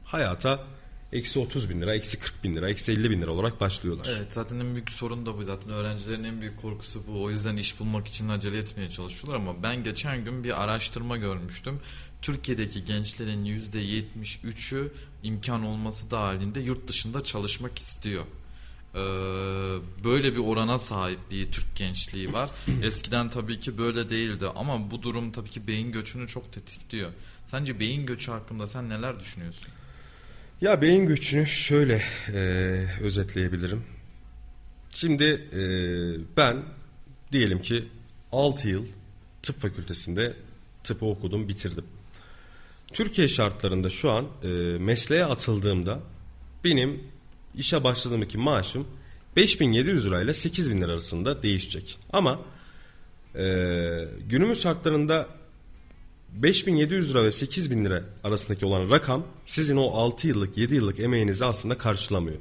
[0.04, 0.66] hayata
[1.12, 4.08] eksi 30 bin lira, eksi 40 bin lira, eksi 50 bin lira olarak başlıyorlar.
[4.16, 7.56] Evet zaten en büyük sorun da bu zaten öğrencilerin en büyük korkusu bu o yüzden
[7.56, 11.80] iş bulmak için acele etmeye çalışıyorlar ama ben geçen gün bir araştırma görmüştüm
[12.22, 18.24] Türkiye'deki gençlerin %73'ü imkan olması dahilinde yurt dışında çalışmak istiyor
[18.94, 18.98] ee,
[20.04, 22.50] böyle bir orana sahip bir Türk gençliği var.
[22.82, 27.10] Eskiden tabii ki böyle değildi ama bu durum tabii ki beyin göçünü çok tetikliyor.
[27.46, 29.68] Sence beyin göçü hakkında sen neler düşünüyorsun?
[30.60, 32.38] Ya beyin göçünü şöyle e,
[33.00, 33.84] özetleyebilirim.
[34.90, 35.60] Şimdi e,
[36.36, 36.62] ben
[37.32, 37.84] diyelim ki
[38.32, 38.86] 6 yıl
[39.42, 40.36] tıp fakültesinde
[40.84, 41.84] tıpı okudum bitirdim.
[42.92, 46.00] Türkiye şartlarında şu an e, mesleğe atıldığımda
[46.64, 47.02] benim
[47.56, 48.86] işe başladığımdaki maaşım
[49.36, 51.98] 5700 lirayla 8000 lira arasında değişecek.
[52.12, 52.40] Ama
[53.34, 53.44] e,
[54.28, 55.28] günümüz şartlarında
[56.32, 61.44] 5700 lira ve 8000 lira arasındaki olan rakam sizin o 6 yıllık 7 yıllık emeğinizi
[61.44, 62.38] aslında karşılamıyor.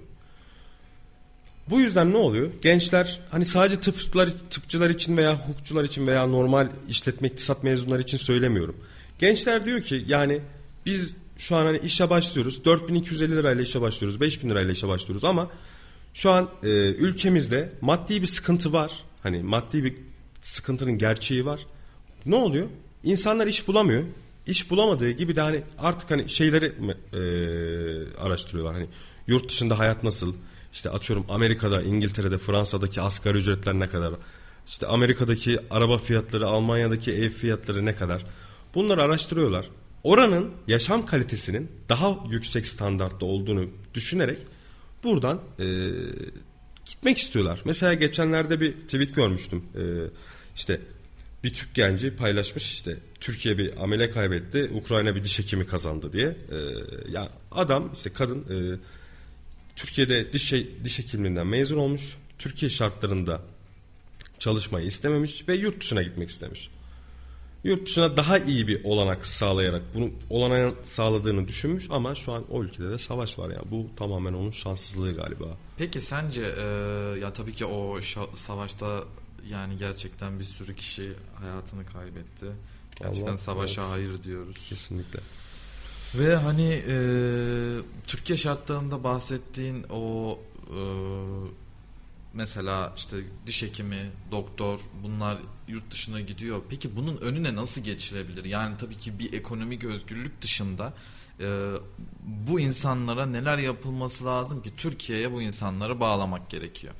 [1.69, 2.51] Bu yüzden ne oluyor?
[2.61, 8.17] Gençler hani sadece tıpçılar, tıpçılar için veya hukukçular için veya normal işletme iktisat mezunları için
[8.17, 8.75] söylemiyorum.
[9.19, 10.41] Gençler diyor ki yani
[10.85, 12.65] biz şu an hani işe başlıyoruz.
[12.65, 14.21] 4250 lirayla işe başlıyoruz.
[14.21, 15.49] 5000 lirayla işe başlıyoruz ama
[16.13, 18.91] şu an e, ülkemizde maddi bir sıkıntı var.
[19.23, 19.95] Hani maddi bir
[20.41, 21.59] sıkıntının gerçeği var.
[22.25, 22.67] Ne oluyor?
[23.03, 24.03] İnsanlar iş bulamıyor.
[24.47, 27.19] İş bulamadığı gibi de hani artık hani şeyleri e,
[28.17, 28.73] araştırıyorlar.
[28.73, 28.87] Hani
[29.27, 30.33] yurt dışında hayat nasıl?
[30.73, 34.13] İşte atıyorum Amerika'da, İngiltere'de, Fransa'daki asgari ücretler ne kadar?
[34.67, 38.25] İşte Amerika'daki araba fiyatları, Almanya'daki ev fiyatları ne kadar?
[38.75, 39.65] Bunları araştırıyorlar.
[40.03, 44.37] Oranın yaşam kalitesinin daha yüksek standartta olduğunu düşünerek
[45.03, 45.65] buradan e,
[46.85, 47.61] gitmek istiyorlar.
[47.65, 49.63] Mesela geçenlerde bir tweet görmüştüm.
[49.75, 49.83] E,
[50.55, 50.81] işte
[51.43, 56.27] bir Türk genci paylaşmış işte Türkiye bir amele kaybetti, Ukrayna bir diş hekimi kazandı diye.
[56.27, 56.57] E,
[57.11, 58.79] ya adam işte kadın e,
[59.75, 62.01] Türkiye'de diş diş hekimliğinden mezun olmuş.
[62.39, 63.41] Türkiye şartlarında
[64.39, 66.69] çalışmayı istememiş ve yurt dışına gitmek istemiş
[67.63, 72.63] yurt dışına daha iyi bir olanak sağlayarak bunu olanağı sağladığını düşünmüş ama şu an o
[72.63, 75.45] ülkede de savaş var yani bu tamamen onun şanssızlığı galiba.
[75.77, 76.63] Peki sence e,
[77.19, 77.99] ya tabii ki o
[78.35, 79.03] savaşta
[79.49, 82.45] yani gerçekten bir sürü kişi hayatını kaybetti.
[82.99, 83.91] Gerçekten Allah, savaşa evet.
[83.91, 84.57] hayır diyoruz.
[84.69, 85.19] Kesinlikle.
[86.15, 86.95] Ve hani e,
[88.07, 90.79] Türkiye şartlarında bahsettiğin o e,
[92.33, 93.17] mesela işte
[93.47, 96.61] diş hekimi, doktor bunlar yurt dışına gidiyor.
[96.69, 98.45] Peki bunun önüne nasıl geçilebilir?
[98.45, 100.93] Yani tabii ki bir ekonomik özgürlük dışında
[101.39, 101.73] e,
[102.47, 106.93] bu insanlara neler yapılması lazım ki Türkiye'ye bu insanları bağlamak gerekiyor?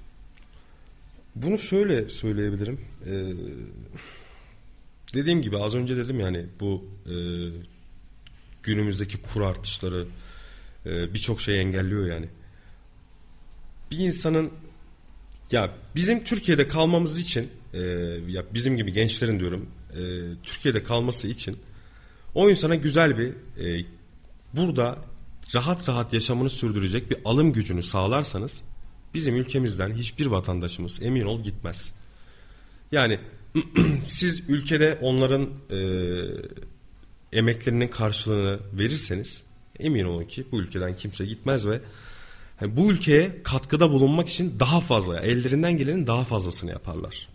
[1.35, 2.81] Bunu şöyle söyleyebilirim.
[3.05, 3.33] Ee,
[5.13, 7.15] dediğim gibi az önce dedim yani bu e,
[8.63, 10.07] günümüzdeki kur artışları
[10.85, 12.29] e, birçok şey engelliyor yani.
[13.91, 14.51] Bir insanın
[15.51, 17.79] ya bizim Türkiye'de kalmamız için e,
[18.27, 19.99] ya bizim gibi gençlerin diyorum e,
[20.43, 21.57] Türkiye'de kalması için
[22.35, 23.33] o insana güzel bir
[23.63, 23.85] e,
[24.53, 24.99] burada
[25.55, 28.61] rahat rahat yaşamını sürdürecek bir alım gücünü sağlarsanız
[29.13, 31.93] bizim ülkemizden hiçbir vatandaşımız emin ol gitmez.
[32.91, 33.19] Yani
[34.05, 35.79] siz ülkede onların e,
[37.33, 39.41] emeklerinin karşılığını verirseniz
[39.79, 41.81] emin olun ki bu ülkeden kimse gitmez ve
[42.61, 47.27] yani bu ülkeye katkıda bulunmak için daha fazla, ellerinden gelenin daha fazlasını yaparlar.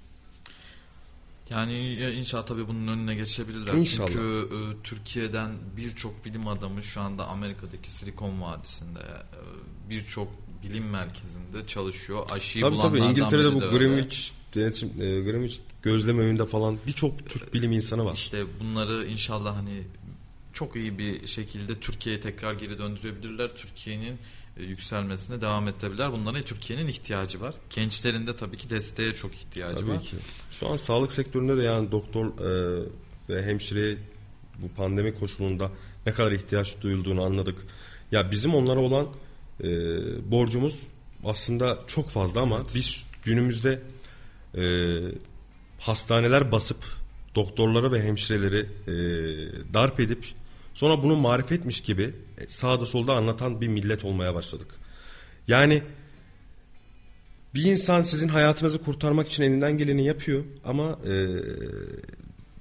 [1.51, 3.75] Yani inşallah tabii bunun önüne geçebilirler.
[3.75, 4.09] İnşallah.
[4.09, 9.41] Çünkü e, Türkiye'den birçok bilim adamı şu anda Amerika'daki Silikon Vadisi'nde e,
[9.91, 10.29] birçok
[10.62, 12.27] bilim merkezinde çalışıyor.
[12.31, 17.73] Aşıyı tabii tabii İngiltere'de bu Greenwich denetim e, Greenwich gözleme önünde falan birçok Türk bilim
[17.73, 18.15] insanı var.
[18.15, 19.83] İşte bunları inşallah hani
[20.57, 23.57] çok iyi bir şekilde Türkiye'ye tekrar geri döndürebilirler.
[23.57, 24.19] Türkiye'nin
[24.57, 26.12] e, yükselmesine devam edebilirler.
[26.12, 27.55] Bunlara Türkiye'nin ihtiyacı var.
[27.71, 30.03] Gençlerin de tabii ki desteğe çok ihtiyacı tabii var.
[30.03, 30.16] Ki.
[30.51, 32.87] Şu an sağlık sektöründe de yani doktor e,
[33.29, 33.99] ve hemşire
[34.59, 35.71] bu pandemi koşulunda
[36.07, 37.59] ne kadar ihtiyaç duyulduğunu anladık.
[38.12, 39.07] Ya bizim onlara olan
[39.61, 39.69] e,
[40.31, 40.83] borcumuz
[41.25, 42.71] aslında çok fazla ama evet.
[42.75, 43.83] biz günümüzde
[44.55, 44.64] e,
[45.79, 46.85] hastaneler basıp
[47.35, 48.95] doktorları ve hemşireleri e,
[49.75, 50.25] darp edip
[50.77, 52.15] Sonra bunu marifetmiş gibi
[52.49, 54.69] sağda solda anlatan bir millet olmaya başladık.
[55.49, 55.83] Yani
[57.55, 61.12] bir insan sizin hayatınızı kurtarmak için elinden geleni yapıyor ama e,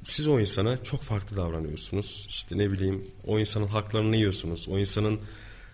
[0.04, 2.26] siz o insana çok farklı davranıyorsunuz.
[2.30, 4.68] İşte ne bileyim o insanın haklarını yiyorsunuz.
[4.70, 5.20] O insanın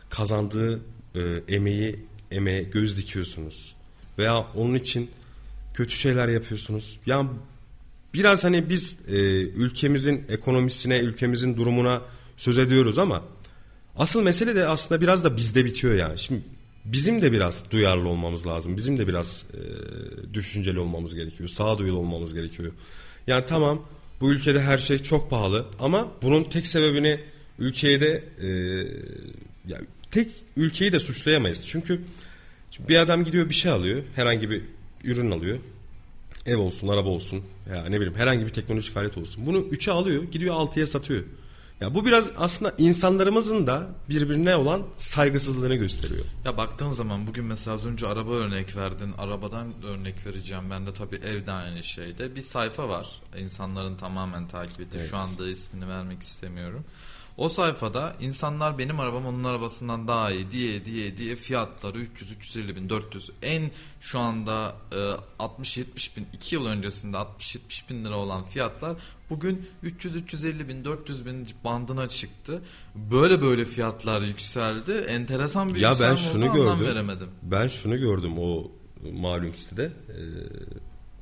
[0.09, 0.81] kazandığı
[1.15, 3.75] e, emeği emeğe göz dikiyorsunuz.
[4.17, 5.11] Veya onun için
[5.73, 6.99] kötü şeyler yapıyorsunuz.
[7.05, 7.29] Yani
[8.13, 12.01] biraz hani biz e, ülkemizin ekonomisine, ülkemizin durumuna
[12.37, 13.23] söz ediyoruz ama
[13.97, 16.19] asıl mesele de aslında biraz da bizde bitiyor yani.
[16.19, 16.41] Şimdi
[16.85, 18.77] bizim de biraz duyarlı olmamız lazım.
[18.77, 21.49] Bizim de biraz e, düşünceli olmamız gerekiyor.
[21.49, 22.71] Sağduyulu olmamız gerekiyor.
[23.27, 23.85] Yani tamam
[24.21, 27.19] bu ülkede her şey çok pahalı ama bunun tek sebebini
[27.59, 28.47] ülkeye de e,
[29.67, 29.77] ya
[30.11, 31.67] tek ülkeyi de suçlayamayız.
[31.67, 32.01] Çünkü
[32.89, 34.03] bir adam gidiyor bir şey alıyor.
[34.15, 34.61] Herhangi bir
[35.03, 35.57] ürün alıyor.
[36.45, 39.45] Ev olsun, araba olsun ya ne bileyim herhangi bir teknolojik alet olsun.
[39.45, 41.23] Bunu 3'e alıyor, gidiyor 6'ya satıyor.
[41.81, 46.25] Ya bu biraz aslında insanlarımızın da birbirine olan saygısızlığını gösteriyor.
[46.45, 49.13] Ya baktığın zaman bugün mesela az önce araba örnek verdin.
[49.17, 50.63] Arabadan örnek vereceğim.
[50.71, 52.35] Ben de tabii evde aynı şeyde.
[52.35, 53.21] Bir sayfa var.
[53.37, 54.97] İnsanların tamamen takip ettiği.
[54.97, 55.09] Evet.
[55.09, 56.85] Şu anda ismini vermek istemiyorum.
[57.37, 62.75] O sayfada insanlar benim arabam onun arabasından daha iyi diye diye diye fiyatları 300 350
[62.75, 64.95] bin 400 en şu anda e,
[65.39, 68.97] 60-70 bin 2 yıl öncesinde 60-70 bin lira olan fiyatlar
[69.29, 72.61] bugün 300-350 bin 400 bin bandına çıktı.
[72.95, 74.91] Böyle böyle fiyatlar yükseldi.
[74.91, 76.85] Enteresan bir Ya ben şunu gördüm.
[76.85, 77.29] veremedim.
[77.43, 78.71] Ben şunu gördüm o
[79.13, 79.83] malum sitede.
[79.83, 80.21] Ee,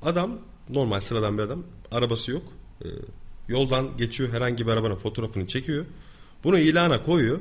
[0.02, 0.38] adam
[0.70, 1.64] normal sıradan bir adam.
[1.92, 2.44] Arabası yok.
[2.82, 2.88] Ee,
[3.50, 5.86] yoldan geçiyor herhangi bir arabanın fotoğrafını çekiyor.
[6.44, 7.40] Bunu ilana koyuyor.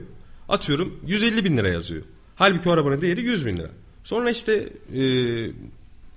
[0.49, 2.03] Atıyorum 150 bin lira yazıyor.
[2.37, 3.71] Halbuki o arabanın değeri 100 bin lira.
[4.05, 5.01] Sonra işte e,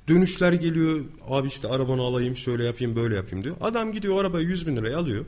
[0.08, 1.02] dönüşler geliyor.
[1.28, 3.56] Abi işte arabanı alayım şöyle yapayım böyle yapayım diyor.
[3.62, 5.26] Adam gidiyor arabayı 100 bin liraya alıyor.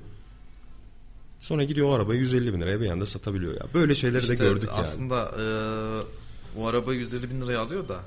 [1.40, 3.62] Sonra gidiyor o arabayı 150 bin liraya bir anda satabiliyor ya.
[3.74, 4.82] Böyle şeyleri de İşte gördük yani.
[4.82, 5.46] aslında e,
[6.60, 8.00] o arabayı 150 bin liraya alıyor da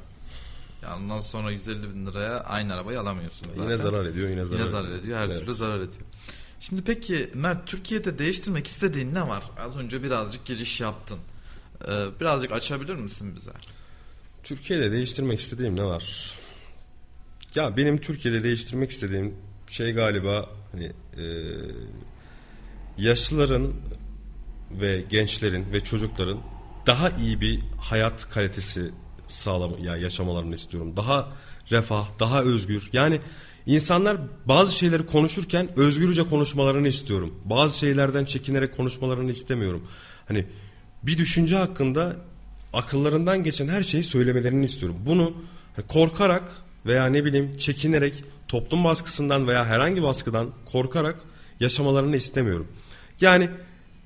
[0.83, 3.63] yani ondan sonra 150 bin liraya aynı arabayı alamıyorsunuz zaten.
[3.63, 5.19] Yine zarar ediyor yine zarar, Yine zarar ediyor.
[5.19, 5.41] Her Evet.
[5.41, 6.07] türlü zarar ediyor.
[6.61, 9.45] Şimdi peki Mert Türkiye'de değiştirmek istediğin ne var?
[9.59, 11.19] Az önce birazcık giriş yaptın.
[11.85, 13.51] Ee, birazcık açabilir misin bize?
[14.43, 16.35] Türkiye'de değiştirmek istediğim ne var?
[17.55, 19.35] Ya benim Türkiye'de değiştirmek istediğim
[19.69, 21.25] şey galiba hani e,
[22.99, 23.73] yaşlıların
[24.71, 26.41] ve gençlerin ve çocukların
[26.87, 28.91] daha iyi bir hayat kalitesi
[29.29, 30.97] sağlam ya yaşamalarını istiyorum.
[30.97, 31.29] Daha
[31.71, 32.91] refah, daha özgür.
[32.93, 33.21] Yani
[33.67, 37.35] insanlar bazı şeyleri konuşurken özgürce konuşmalarını istiyorum.
[37.45, 39.83] Bazı şeylerden çekinerek konuşmalarını istemiyorum.
[40.29, 40.47] Hani
[41.03, 42.17] bir düşünce hakkında
[42.73, 44.97] akıllarından geçen her şeyi söylemelerini istiyorum.
[45.07, 45.33] Bunu
[45.89, 46.51] korkarak
[46.87, 51.17] veya ne bileyim çekinerek toplum baskısından veya herhangi baskıdan korkarak
[51.61, 52.69] yaşamalarını istemiyorum.
[53.21, 53.51] Yani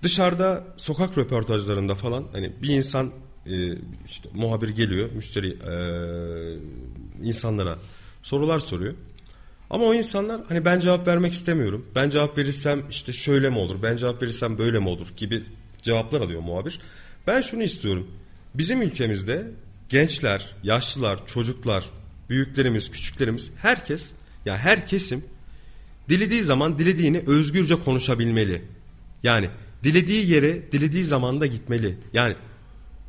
[0.03, 3.11] dışarıda sokak röportajlarında falan hani bir insan
[3.47, 3.73] e,
[4.07, 5.75] işte muhabir geliyor müşteri e,
[7.23, 7.79] insanlara
[8.23, 8.95] sorular soruyor.
[9.71, 11.87] Ama o insanlar hani ben cevap vermek istemiyorum.
[11.95, 13.83] Ben cevap verirsem işte şöyle mi olur?
[13.83, 15.07] Ben cevap verirsem böyle mi olur?
[15.17, 15.45] gibi
[15.83, 16.81] cevaplar alıyor muhabir.
[17.27, 18.07] Ben şunu istiyorum.
[18.55, 19.51] Bizim ülkemizde
[19.89, 21.85] gençler, yaşlılar, çocuklar,
[22.29, 24.13] büyüklerimiz, küçüklerimiz herkes
[24.45, 25.25] ya her kesim
[26.09, 28.63] dilediği zaman dilediğini özgürce konuşabilmeli.
[29.23, 29.51] Yani
[29.85, 31.99] dilediği yere dilediği zamanda gitmeli.
[32.13, 32.37] Yani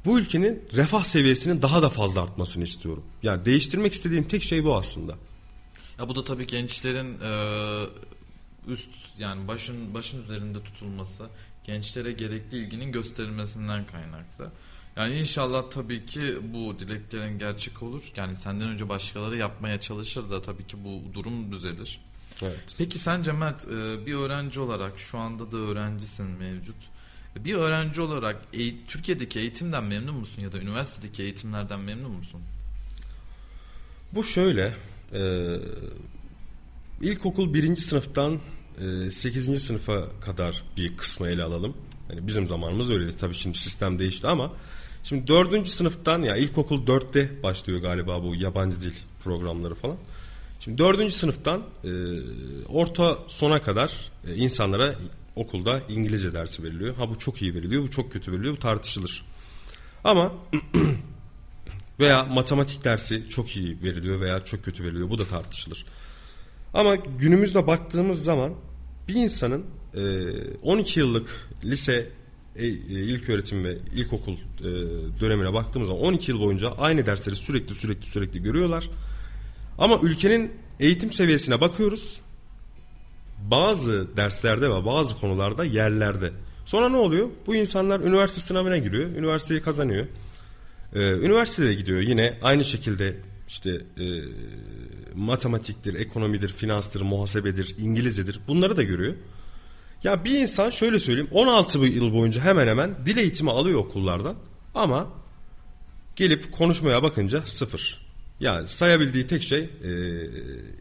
[0.06, 3.04] bu ülkenin refah seviyesinin daha da fazla artmasını istiyorum.
[3.24, 5.16] Yani değiştirmek istediğim tek şey bu aslında.
[6.00, 7.32] Ya bu da tabii gençlerin e,
[8.68, 11.30] üst yani başın başın üzerinde tutulması,
[11.64, 14.52] gençlere gerekli ilginin gösterilmesinden kaynaklı.
[14.96, 18.12] Yani inşallah tabii ki bu dileklerin gerçek olur.
[18.16, 22.00] Yani senden önce başkaları yapmaya çalışır da tabii ki bu durum düzelir.
[22.42, 22.76] Evet.
[22.78, 26.76] Peki sence Mert e, bir öğrenci olarak şu anda da öğrencisin mevcut.
[27.36, 28.42] Bir öğrenci olarak
[28.88, 32.42] Türkiye'deki eğitimden memnun musun ya da üniversitedeki eğitimlerden memnun musun?
[34.12, 34.76] Bu şöyle.
[35.14, 35.56] E,
[37.02, 38.40] ilkokul birinci sınıftan
[39.08, 39.64] e, 8.
[39.64, 41.74] sınıfa kadar bir kısmı ele alalım.
[42.10, 43.18] Yani bizim zamanımız öyleydi.
[43.18, 44.54] Tabii şimdi sistem değişti ama
[45.04, 48.94] şimdi dördüncü sınıftan ya ilkokul dörtte başlıyor galiba bu yabancı dil
[49.24, 49.98] programları falan.
[50.60, 51.90] Şimdi dördüncü sınıftan e,
[52.68, 54.96] orta sona kadar e, insanlara
[55.36, 56.96] okulda İngilizce dersi veriliyor.
[56.96, 59.26] Ha bu çok iyi veriliyor, bu çok kötü veriliyor, bu tartışılır.
[60.04, 60.32] Ama
[62.00, 65.10] veya matematik dersi çok iyi veriliyor veya çok kötü veriliyor.
[65.10, 65.86] Bu da tartışılır.
[66.74, 68.54] Ama günümüzde baktığımız zaman
[69.08, 70.02] bir insanın e,
[70.64, 72.10] 12 yıllık lise
[72.56, 74.64] e, e, ilk öğretim ve ilkokul e,
[75.22, 78.90] dönemine baktığımız zaman 12 yıl boyunca aynı dersleri sürekli sürekli sürekli görüyorlar.
[79.78, 82.20] Ama ülkenin eğitim seviyesine bakıyoruz.
[83.52, 86.32] Bazı derslerde ve bazı konularda yerlerde.
[86.66, 87.30] Sonra ne oluyor?
[87.48, 89.10] Bu insanlar üniversite sınavına giriyor.
[89.10, 90.08] Üniversiteyi kazanıyor.
[90.96, 94.06] Ee, üniversiteye gidiyor yine aynı şekilde işte e,
[95.16, 99.14] matematiktir, ekonomidir, finanstır, muhasebedir, İngilizcedir bunları da görüyor.
[100.04, 104.36] Ya bir insan şöyle söyleyeyim 16 yıl boyunca hemen hemen dil eğitimi alıyor okullardan
[104.76, 105.10] ama
[106.16, 108.06] gelip konuşmaya bakınca sıfır.
[108.40, 109.92] Yani sayabildiği tek şey e,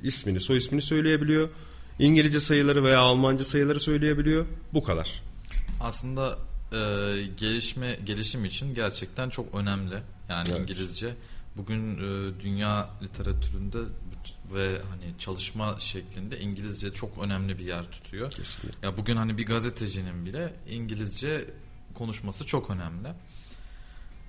[0.03, 1.49] ismini, soy ismini söyleyebiliyor.
[1.99, 4.47] İngilizce sayıları veya Almanca sayıları söyleyebiliyor.
[4.73, 5.23] Bu kadar.
[5.81, 6.39] Aslında
[6.73, 6.77] e,
[7.37, 9.95] gelişme gelişim için gerçekten çok önemli.
[10.29, 10.61] Yani Evet.
[10.61, 11.15] İngilizce
[11.57, 13.79] bugün e, dünya literatüründe
[14.55, 18.31] ve hani çalışma şeklinde İngilizce çok önemli bir yer tutuyor.
[18.31, 18.89] Kesinlikle.
[18.89, 21.45] Ya bugün hani bir gazetecinin bile İngilizce
[21.95, 23.09] konuşması çok önemli.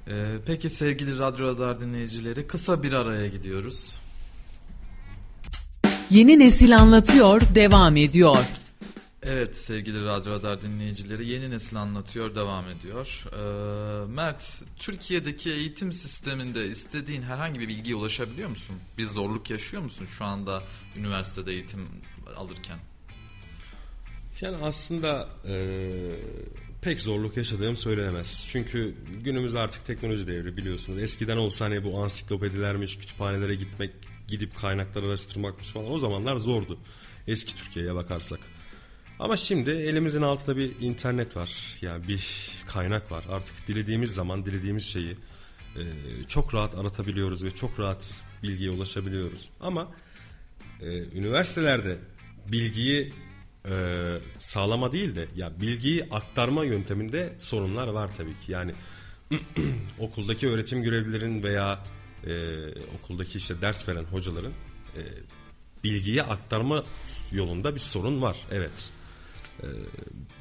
[0.08, 3.95] E, peki sevgili Radyo Radar dinleyicileri kısa bir araya gidiyoruz.
[6.10, 8.45] Yeni nesil anlatıyor devam ediyor.
[9.23, 13.23] Evet sevgili Radyo Radar dinleyicileri yeni nesil anlatıyor devam ediyor.
[13.34, 18.75] Ee, Mert Türkiye'deki eğitim sisteminde istediğin herhangi bir bilgiye ulaşabiliyor musun?
[18.97, 20.63] Bir zorluk yaşıyor musun şu anda
[20.95, 21.88] üniversitede eğitim
[22.36, 22.79] alırken?
[24.41, 25.55] Yani aslında e,
[26.81, 28.47] pek zorluk yaşadığım söylenemez.
[28.51, 31.03] Çünkü günümüz artık teknoloji devri biliyorsunuz.
[31.03, 33.91] Eskiden olsa hani bu ansiklopedilermiş, kütüphanelere gitmek,
[34.27, 36.79] gidip kaynaklar araştırmakmış falan o zamanlar zordu.
[37.27, 38.39] Eski Türkiye'ye bakarsak.
[39.21, 41.77] Ama şimdi elimizin altında bir internet var.
[41.81, 43.23] Yani bir kaynak var.
[43.29, 45.17] Artık dilediğimiz zaman dilediğimiz şeyi
[45.75, 45.84] e,
[46.27, 49.49] çok rahat aratabiliyoruz ve çok rahat bilgiye ulaşabiliyoruz.
[49.60, 49.91] Ama
[50.81, 51.97] e, üniversitelerde
[52.51, 53.13] bilgiyi
[53.69, 53.73] e,
[54.38, 58.51] sağlama değil de ya bilgiyi aktarma yönteminde sorunlar var tabii ki.
[58.51, 58.73] Yani
[59.99, 61.84] okuldaki öğretim görevlilerin veya
[62.25, 62.34] e,
[62.99, 64.53] okuldaki işte ders veren hocaların
[64.97, 65.01] e,
[65.84, 66.84] bilgiyi aktarma
[67.31, 68.38] yolunda bir sorun var.
[68.51, 68.91] Evet.
[69.63, 69.67] E,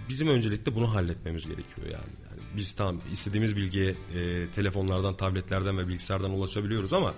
[0.09, 2.13] bizim öncelikle bunu halletmemiz gerekiyor yani.
[2.31, 7.15] yani biz tam istediğimiz bilgiye e, telefonlardan, tabletlerden ve bilgisayardan ulaşabiliyoruz ama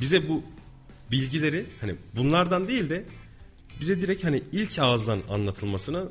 [0.00, 0.42] bize bu
[1.10, 3.06] bilgileri hani bunlardan değil de
[3.80, 6.08] bize direkt hani ilk ağızdan anlatılmasını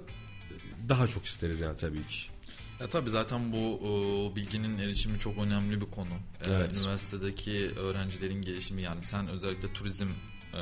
[0.89, 2.36] daha çok isteriz yani tabii ki.
[2.80, 6.13] Ya tabii zaten bu e, bilginin erişimi çok önemli bir konu.
[6.13, 6.78] E, Evet.
[6.78, 10.08] Üniversitedeki öğrencilerin gelişimi yani sen özellikle turizm
[10.54, 10.62] e,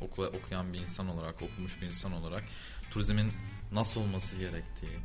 [0.00, 2.44] oku, okuyan bir insan olarak, okumuş bir insan olarak
[2.90, 3.32] turizmin
[3.72, 4.98] nasıl olması gerektiği,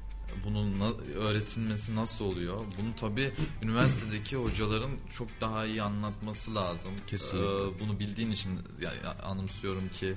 [0.45, 2.59] bunun na- öğretilmesi nasıl oluyor?
[2.59, 6.91] Bunu tabii üniversitedeki hocaların çok daha iyi anlatması lazım.
[7.07, 7.47] Kesinlikle.
[7.47, 8.91] E, bunu bildiğin için ya,
[9.23, 10.13] anımsıyorum ki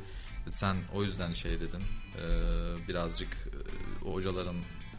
[0.50, 1.82] sen o yüzden şey dedin.
[2.20, 3.28] E, birazcık
[4.04, 4.56] e, hocaların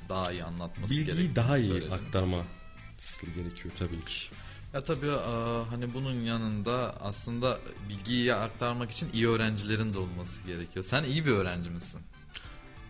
[0.10, 1.92] daha iyi anlatması Bilgiyi gerektiğini daha iyi söyledin.
[1.92, 4.26] aktarması gerekiyor tabii ki.
[4.74, 10.86] Ya tabii e, hani bunun yanında aslında bilgiyi aktarmak için iyi öğrencilerin de olması gerekiyor.
[10.86, 12.02] Sen iyi bir öğrenci misin?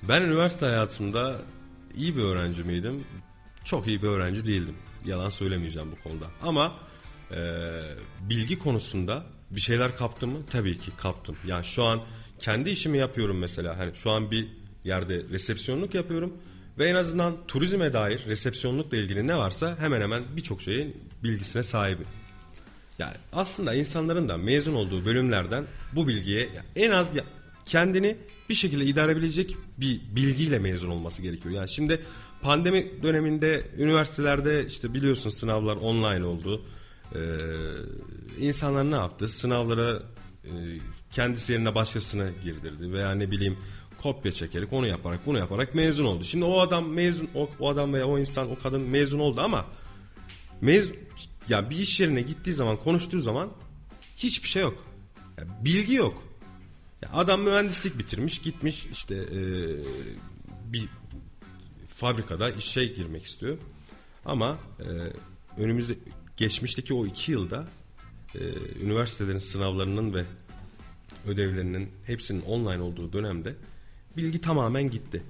[0.10, 1.42] Ben üniversite hayatımda
[1.96, 3.04] iyi bir öğrenci miydim?
[3.64, 4.76] Çok iyi bir öğrenci değildim.
[5.06, 6.26] Yalan söylemeyeceğim bu konuda.
[6.42, 6.74] Ama
[7.32, 7.38] e,
[8.22, 10.40] bilgi konusunda bir şeyler kaptım mı?
[10.50, 11.38] Tabii ki kaptım.
[11.46, 12.02] Yani şu an
[12.40, 13.78] kendi işimi yapıyorum mesela.
[13.78, 14.48] Hani şu an bir
[14.84, 16.34] yerde resepsiyonluk yapıyorum
[16.78, 22.08] ve en azından turizme dair resepsiyonlukla ilgili ne varsa hemen hemen birçok şeyin bilgisine sahibim.
[23.00, 25.66] Yani aslında insanların da mezun olduğu bölümlerden
[25.96, 27.14] bu bilgiye en az
[27.66, 28.18] kendini
[28.50, 31.56] bir şekilde idare edebilecek bir bilgiyle mezun olması gerekiyor.
[31.56, 32.06] Yani şimdi
[32.42, 36.66] pandemi döneminde üniversitelerde işte biliyorsun sınavlar online oldu.
[37.16, 37.20] Ee,
[38.40, 39.28] insanlar ne yaptı?
[39.28, 40.04] Sınavlara
[40.44, 40.52] e,
[41.12, 43.58] kendisi yerine başkasını girdirdi veya ne bileyim
[43.98, 46.24] kopya çekerek onu yaparak bunu yaparak mezun oldu.
[46.24, 49.66] Şimdi o adam mezun o, o adam veya o insan o kadın mezun oldu ama
[50.62, 50.92] mez
[51.50, 53.50] ya bir iş yerine gittiği zaman konuştuğu zaman
[54.18, 54.86] hiçbir şey yok.
[55.38, 56.24] Ya bilgi yok.
[57.14, 59.42] Adam mühendislik bitirmiş gitmiş işte e,
[60.74, 60.88] bir
[61.88, 63.58] fabrikada işe girmek istiyor.
[64.26, 64.84] Ama e,
[65.62, 65.94] önümüzde
[66.38, 67.68] geçmişteki o iki yılda
[68.36, 68.40] e,
[68.84, 70.26] üniversitelerin sınavlarının ve
[71.28, 73.56] ödevlerinin hepsinin online olduğu dönemde
[74.18, 75.24] bilgi tamamen gitti.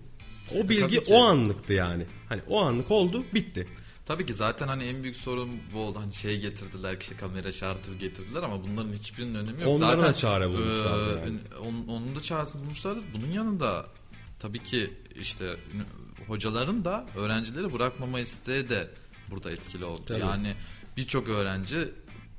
[0.56, 1.14] O bilgi tabii ki.
[1.14, 2.06] o anlıktı yani.
[2.30, 3.68] Hani o anlık oldu bitti.
[4.06, 6.00] Tabii ki zaten hani en büyük sorun bu oldu.
[6.00, 9.74] Hani şey getirdiler işte kamera şartı getirdiler ama bunların hiçbirinin önemi yok.
[9.74, 11.40] Onlara zaten, da çare bulmuşlardı e, yani.
[11.62, 13.00] onun, onun da çaresini bulmuşlardı.
[13.14, 13.86] Bunun yanında
[14.40, 15.58] tabii ki işte
[16.28, 18.90] hocaların da öğrencileri bırakmama isteği de
[19.32, 20.04] burada etkili oldu.
[20.08, 20.20] Tabii.
[20.20, 20.56] Yani
[20.98, 21.90] birçok öğrenci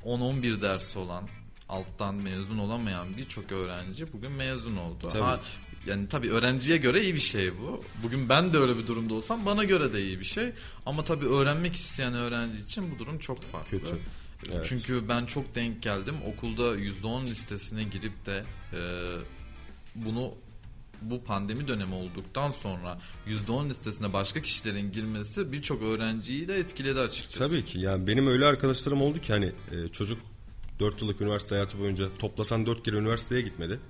[0.05, 1.28] 10-11 dersi olan
[1.68, 5.09] alttan mezun olamayan birçok öğrenci bugün mezun oldu.
[5.09, 5.41] Tabii Ha.
[5.87, 7.84] Yani tabii öğrenciye göre iyi bir şey bu.
[8.03, 10.53] Bugün ben de öyle bir durumda olsam bana göre de iyi bir şey.
[10.87, 13.78] Ama tabii öğrenmek isteyen öğrenci için bu durum çok farklı.
[13.78, 13.99] Kötü.
[14.53, 14.64] Evet.
[14.68, 16.14] Çünkü ben çok denk geldim.
[16.26, 18.80] Okulda %10 listesine girip de e,
[19.95, 20.34] bunu
[21.03, 27.51] bu pandemi dönemi olduktan sonra %10 listesine başka kişilerin girmesi birçok öğrenciyi de etkiledi açıkçası.
[27.51, 30.18] Tabii ki yani benim öyle arkadaşlarım oldu ki hani e, çocuk
[30.80, 33.80] 4 yıllık üniversite hayatı boyunca toplasan 4 kere üniversiteye gitmedi.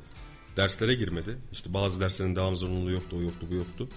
[0.57, 1.38] Derslere girmedi.
[1.52, 3.88] İşte bazı derslerin devam zorunluluğu yoktu, o yoktu, bu yoktu.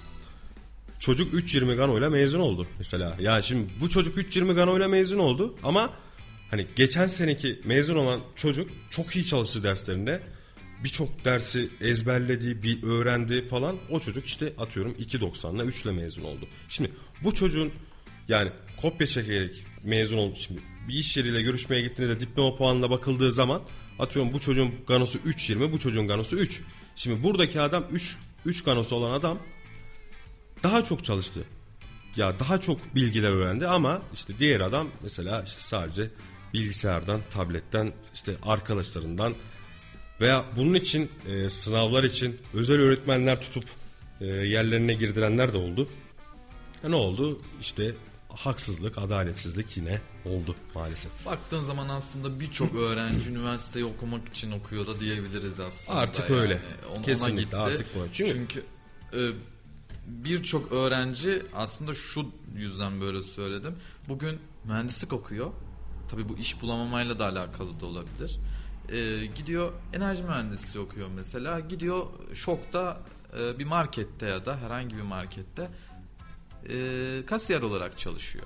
[0.99, 3.17] Çocuk 3.20 Gano'yla mezun oldu mesela.
[3.19, 5.93] Yani şimdi bu çocuk 3.20 Gano'yla mezun oldu ama
[6.51, 10.21] hani geçen seneki mezun olan çocuk çok iyi çalıştı derslerinde.
[10.83, 13.77] Birçok dersi ezberledi, bir öğrendi falan.
[13.89, 16.47] O çocuk işte atıyorum 2.90'la 3 ile mezun oldu.
[16.69, 16.91] Şimdi
[17.23, 17.71] bu çocuğun
[18.27, 20.35] yani kopya çekerek mezun oldu.
[20.35, 23.61] Şimdi bir iş yeriyle görüşmeye gittiğinizde diploma puanına bakıldığı zaman
[23.99, 26.61] atıyorum bu çocuğun ganosu 3.20 bu çocuğun ganosu 3.
[26.95, 29.39] Şimdi buradaki adam 3 3 ganosu olan adam
[30.63, 31.43] daha çok çalıştı.
[32.15, 36.09] Ya daha çok bilgiler öğrendi ama işte diğer adam mesela işte sadece
[36.53, 39.35] bilgisayardan, tabletten, işte arkadaşlarından
[40.21, 43.63] veya bunun için e, sınavlar için özel öğretmenler tutup
[44.21, 45.89] e, yerlerine girdirenler de oldu.
[46.83, 47.41] E, ne oldu?
[47.61, 47.95] İşte
[48.29, 51.25] haksızlık, adaletsizlik yine oldu maalesef.
[51.25, 55.97] Baktığın zaman aslında birçok öğrenci üniversiteyi okumak için okuyor da diyebiliriz aslında.
[55.99, 56.39] Artık yani.
[56.39, 56.61] öyle.
[56.95, 57.57] Ona Kesinlikle gitti.
[57.57, 57.99] artık bu.
[58.11, 58.63] Çünkü- Çünkü,
[59.13, 59.31] e,
[60.07, 62.25] birçok öğrenci aslında şu
[62.55, 63.75] yüzden böyle söyledim.
[64.09, 65.51] Bugün mühendislik okuyor.
[66.11, 68.39] Tabii bu iş bulamamayla da alakalı da olabilir.
[68.89, 71.59] E, gidiyor enerji mühendisliği okuyor mesela.
[71.59, 73.01] Gidiyor şokta
[73.39, 75.69] e, bir markette ya da herhangi bir markette
[76.69, 78.45] e, kasiyer olarak çalışıyor.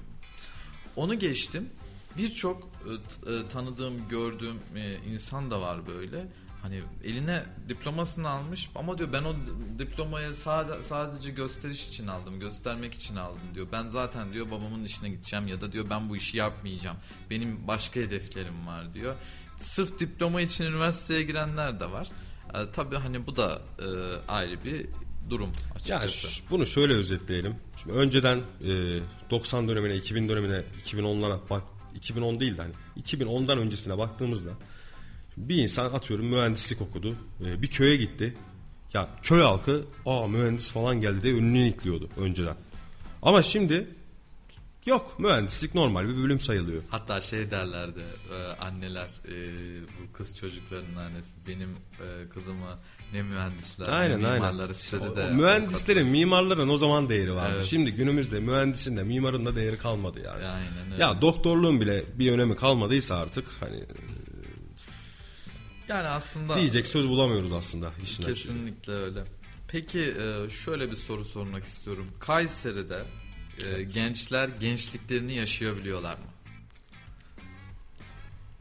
[0.96, 1.70] Onu geçtim.
[2.18, 2.70] Birçok
[3.28, 6.28] e, e, tanıdığım, gördüğüm e, insan da var böyle.
[6.62, 12.40] Hani eline diplomasını almış ama diyor ben o d- diplomayı sade, sadece gösteriş için aldım,
[12.40, 13.68] göstermek için aldım diyor.
[13.72, 16.98] Ben zaten diyor babamın işine gideceğim ya da diyor ben bu işi yapmayacağım.
[17.30, 19.16] Benim başka hedeflerim var diyor.
[19.60, 22.08] Sırf diploma için üniversiteye girenler de var.
[22.54, 23.88] E, tabii hani bu da e,
[24.28, 24.86] ayrı bir
[25.30, 26.28] durum açıkçası.
[26.28, 27.56] ş- bunu şöyle özetleyelim.
[27.84, 29.00] Şimdi önceden e,
[29.30, 31.64] 90 dönemine, 2000 dönemine, 2010'lara bak
[31.96, 34.50] 2010 değil de hani 2010'dan öncesine baktığımızda
[35.38, 37.16] bir insan atıyorum mühendislik okudu.
[37.46, 38.34] e, bir köye gitti.
[38.94, 42.56] Ya köy halkı aa mühendis falan geldi diye önünü itliyordu önceden.
[43.22, 43.88] Ama şimdi
[44.86, 46.84] yok mühendislik normal bir bölüm sayılıyor.
[46.90, 48.04] Hatta şey derlerdi
[48.34, 52.80] e, anneler e, bu kız çocukların annesi benim e, kızımı
[53.14, 54.34] ne mühendisler Aynen ne aynen.
[54.42, 55.30] mimarlar istedi O- de.
[55.32, 57.52] o mühendislerin, mimarların o zaman değeri vardı.
[57.56, 57.66] Evet.
[57.66, 60.46] Şimdi günümüzde mühendisin de mimarın da değeri kalmadı yani.
[60.46, 61.04] Aynen öyle.
[61.04, 63.84] Ya doktorluğun bile bir önemi kalmadıysa artık hani
[65.88, 68.34] yani aslında diyecek söz bulamıyoruz aslında işin açığı.
[68.34, 69.24] kesinlikle öyle.
[69.68, 72.06] Peki e, şöyle bir soru sormak istiyorum.
[72.20, 73.04] Kayseri'de
[73.60, 76.26] e, gençler gençliklerini yaşayabiliyorlar mı?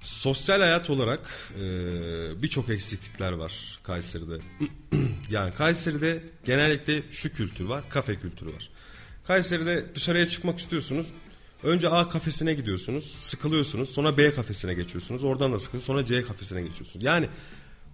[0.03, 1.62] Sosyal hayat olarak e,
[2.43, 4.38] birçok eksiklikler var Kayseri'de.
[5.30, 8.70] yani Kayseri'de genellikle şu kültür var, kafe kültürü var.
[9.26, 11.07] Kayseri'de dışarıya çıkmak istiyorsunuz.
[11.62, 13.90] Önce A kafesine gidiyorsunuz, sıkılıyorsunuz.
[13.90, 15.24] Sonra B kafesine geçiyorsunuz.
[15.24, 15.86] Oradan da sıkılıyorsunuz.
[15.86, 17.05] Sonra C kafesine geçiyorsunuz.
[17.05, 17.28] Yani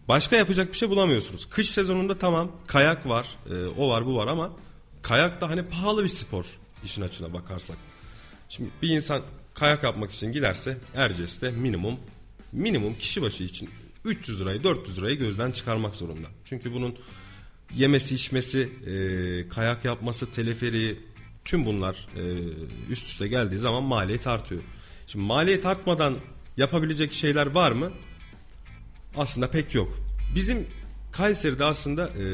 [0.09, 1.51] başka yapacak bir şey bulamıyorsunuz.
[1.51, 4.53] Kış sezonunda tamam kayak var, e, o var bu var ama
[5.03, 6.45] kayak da hani pahalı bir spor
[6.85, 7.77] işin açına bakarsak.
[8.49, 9.23] Şimdi bir insan
[9.55, 12.01] kayak yapmak için giderse Erciyes'te minimum
[12.53, 13.71] minimum kişi başı için
[14.05, 16.29] 300 lirayı 400 lirayı gözden çıkarmak zorunda.
[16.45, 16.95] Çünkü bunun
[17.75, 21.01] yemesi içmesi, e, kayak yapması, teleferiği
[21.45, 22.23] tüm bunlar e,
[22.91, 24.63] üst üste geldiği zaman maliyet artıyor.
[25.07, 26.17] Şimdi maliyet artmadan
[26.57, 27.93] yapabilecek şeyler var mı?
[29.17, 29.99] Aslında pek yok.
[30.35, 30.67] Bizim
[31.13, 32.25] Kayseri'de aslında e,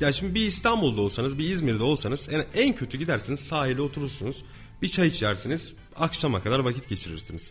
[0.00, 4.44] ya şimdi bir İstanbul'da olsanız, bir İzmir'de olsanız en, en kötü gidersiniz sahile oturursunuz.
[4.82, 7.50] Bir çay içersiniz, akşama kadar vakit geçirirsiniz.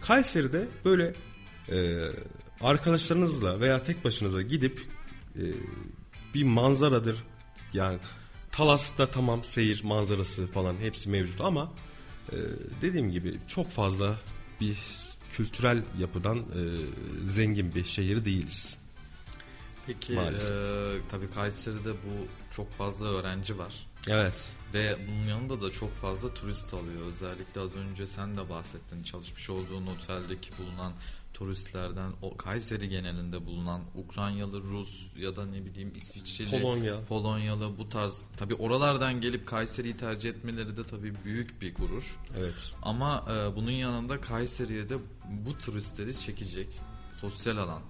[0.00, 1.14] Kayseri'de böyle
[1.68, 2.08] e,
[2.60, 4.86] arkadaşlarınızla veya tek başınıza gidip
[5.36, 5.42] e,
[6.34, 7.16] bir manzaradır.
[7.72, 7.98] Yani
[8.52, 11.72] Talas'ta tamam seyir manzarası falan hepsi mevcut ama
[12.32, 12.36] e,
[12.80, 14.18] dediğim gibi çok fazla
[14.60, 14.76] bir
[15.32, 16.62] kültürel yapıdan e,
[17.24, 18.78] zengin bir şehir değiliz.
[19.92, 20.56] Peki Maalesef.
[20.56, 22.26] e, tabii Kayseri'de bu
[22.56, 23.86] çok fazla öğrenci var.
[24.08, 24.52] Evet.
[24.74, 27.06] Ve bunun yanında da çok fazla turist alıyor.
[27.08, 29.02] Özellikle az önce sen de bahsettin.
[29.02, 30.92] Çalışmış olduğun oteldeki bulunan
[31.34, 37.04] turistlerden o Kayseri genelinde bulunan Ukraynalı, Rus ya da ne bileyim İsviçreli, Polonya.
[37.08, 42.18] Polonyalı bu tarz tabii oralardan gelip Kayseri'yi tercih etmeleri de tabii büyük bir gurur.
[42.38, 42.74] Evet.
[42.82, 44.98] Ama e, bunun yanında Kayseri'ye de
[45.30, 46.80] bu turistleri çekecek
[47.20, 47.82] sosyal alan,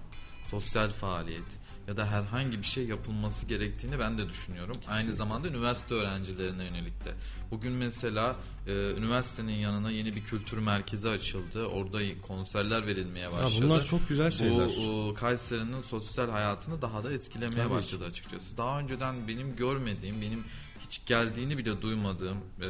[0.51, 4.77] sosyal faaliyet ya da herhangi bir şey yapılması gerektiğini ben de düşünüyorum.
[4.87, 7.13] Aynı zamanda üniversite öğrencilerine yönelik de.
[7.51, 8.35] Bugün mesela
[8.67, 11.65] e, üniversitenin yanına yeni bir kültür merkezi açıldı.
[11.65, 13.65] Orada konserler verilmeye başladı.
[13.65, 14.69] bunlar çok güzel şeyler.
[14.77, 18.57] Bu e, Kayseri'nin sosyal hayatını daha da etkilemeye Tabii başladı açıkçası.
[18.57, 20.43] Daha önceden benim görmediğim, benim
[20.79, 22.67] hiç geldiğini bile duymadığım e,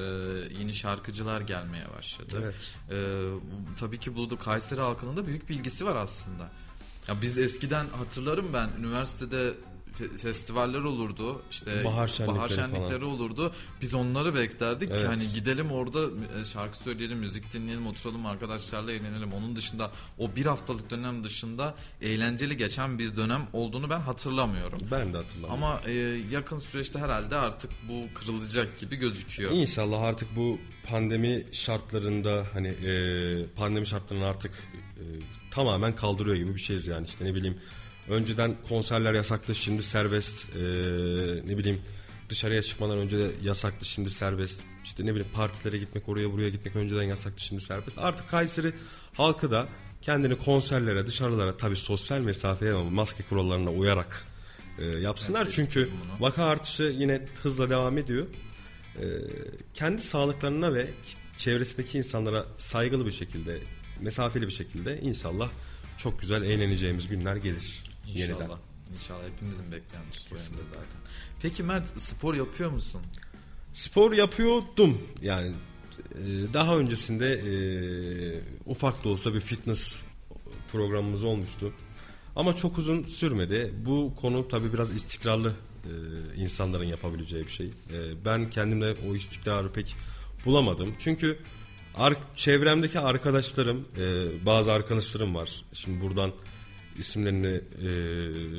[0.59, 2.35] yeni şarkıcılar gelmeye başladı.
[2.43, 2.75] Evet.
[2.91, 2.97] E,
[3.79, 6.51] tabii ki bu da Kayseri halkının da büyük bilgisi var aslında.
[7.07, 9.53] Ya biz eskiden hatırlarım ben üniversitede
[9.99, 11.41] fe- festivaller olurdu.
[11.51, 13.11] işte Bahar şenlikleri bahar şenlikleri falan.
[13.13, 13.51] olurdu.
[13.81, 14.89] Biz onları beklerdik.
[14.91, 15.07] Evet.
[15.07, 15.99] Hani gidelim orada
[16.41, 19.33] e, şarkı söyleyelim, müzik dinleyelim, oturalım arkadaşlarla eğlenelim.
[19.33, 24.79] Onun dışında o bir haftalık dönem dışında eğlenceli geçen bir dönem olduğunu ben hatırlamıyorum.
[24.91, 25.63] Ben de hatırlamıyorum.
[25.63, 25.91] Ama e,
[26.31, 29.51] yakın süreçte herhalde artık bu kırılacak gibi gözüküyor.
[29.51, 34.51] İnşallah artık bu pandemi şartlarında hani e, pandemi şartlarını artık
[34.97, 35.03] e,
[35.51, 37.57] tamamen kaldırıyor gibi bir şeyiz yani işte ne bileyim.
[38.09, 40.59] Önceden konserler yasaktı şimdi serbest e,
[41.47, 41.81] ne bileyim
[42.29, 44.63] dışarıya çıkmadan önce de yasaktı şimdi serbest.
[44.83, 47.99] İşte ne bileyim partilere gitmek oraya buraya gitmek önceden yasaktı şimdi serbest.
[47.99, 48.73] Artık Kayseri
[49.13, 49.67] halkı da
[50.01, 54.25] kendini konserlere dışarılara tabi sosyal mesafeye ama maske kurallarına uyarak
[54.79, 55.41] e, yapsınlar.
[55.41, 55.89] Evet, çünkü
[56.19, 58.27] vaka artışı yine hızla devam ediyor.
[58.95, 59.05] E,
[59.73, 60.89] kendi sağlıklarına ve
[61.37, 63.59] çevresindeki insanlara saygılı bir şekilde,
[64.01, 65.49] mesafeli bir şekilde inşallah
[65.97, 68.39] çok güzel eğleneceğimiz günler gelir İnşallah.
[68.39, 68.57] yeniden.
[68.93, 71.01] İnşallah hepimizin bu yönde zaten.
[71.41, 73.01] Peki Mert spor yapıyor musun?
[73.73, 75.51] Spor yapıyordum yani
[76.11, 77.53] e, daha öncesinde e,
[78.65, 80.01] ufak da olsa bir fitness
[80.71, 81.73] programımız olmuştu.
[82.35, 83.73] Ama çok uzun sürmedi.
[83.85, 85.53] Bu konu tabii biraz istikrarlı
[85.85, 85.91] e,
[86.35, 87.67] insanların yapabileceği bir şey.
[87.67, 89.95] E, ben kendimde o istikrarı pek
[90.45, 90.93] bulamadım.
[90.99, 91.39] Çünkü
[91.95, 95.49] ar- çevremdeki arkadaşlarım, e, bazı arkadaşlarım var.
[95.73, 96.31] Şimdi buradan
[96.97, 97.89] isimlerini e,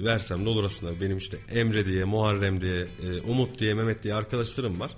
[0.04, 1.00] versem ne olur aslında.
[1.00, 4.90] Benim işte Emre diye, Muharrem diye, e, Umut diye, Mehmet diye arkadaşlarım var.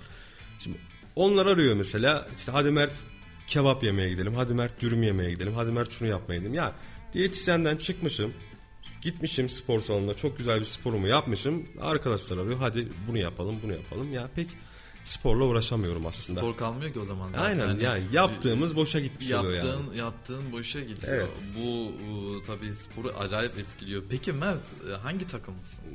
[0.59, 0.77] Şimdi
[1.15, 3.03] onlar arıyor mesela işte hadi Mert
[3.47, 4.35] kebap yemeye gidelim.
[4.35, 5.53] Hadi Mert dürüm yemeye gidelim.
[5.53, 6.53] Hadi Mert şunu yapmaya gidelim.
[6.53, 6.75] Ya
[7.13, 8.33] diyetisyenden çıkmışım.
[9.01, 11.67] Gitmişim spor salonuna çok güzel bir sporumu yapmışım.
[11.81, 14.13] Arkadaşlar arıyor hadi bunu yapalım bunu yapalım.
[14.13, 14.47] Ya pek
[15.05, 16.39] sporla uğraşamıyorum aslında.
[16.39, 17.43] Spor kalmıyor ki o zaman zaten.
[17.43, 19.97] Aynen Hani yani yaptığımız boşa gitmiş oluyor yaptığın yani.
[19.97, 21.13] yaptığın boşa gidiyor.
[21.13, 21.43] Evet.
[21.57, 24.03] Bu e, tabii sporu acayip etkiliyor.
[24.09, 25.85] Peki Mert e, hangi takımısın?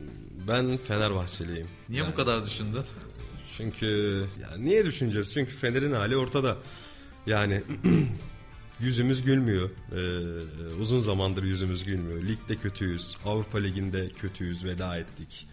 [0.49, 1.69] Ben Fenerbahçeliyim.
[1.89, 2.83] Niye Yani bu kadar düşündün?
[3.57, 3.87] Çünkü
[4.43, 5.33] ya niye düşüneceğiz?
[5.33, 6.59] Çünkü Fener'in hali ortada.
[7.27, 7.63] Yani
[8.81, 9.71] yüzümüz gülmüyor.
[9.93, 12.23] Ee, uzun zamandır yüzümüz gülmüyor.
[12.23, 13.17] Ligde kötüyüz.
[13.25, 14.65] Avrupa Ligi'nde kötüyüz.
[14.65, 15.47] Veda ettik.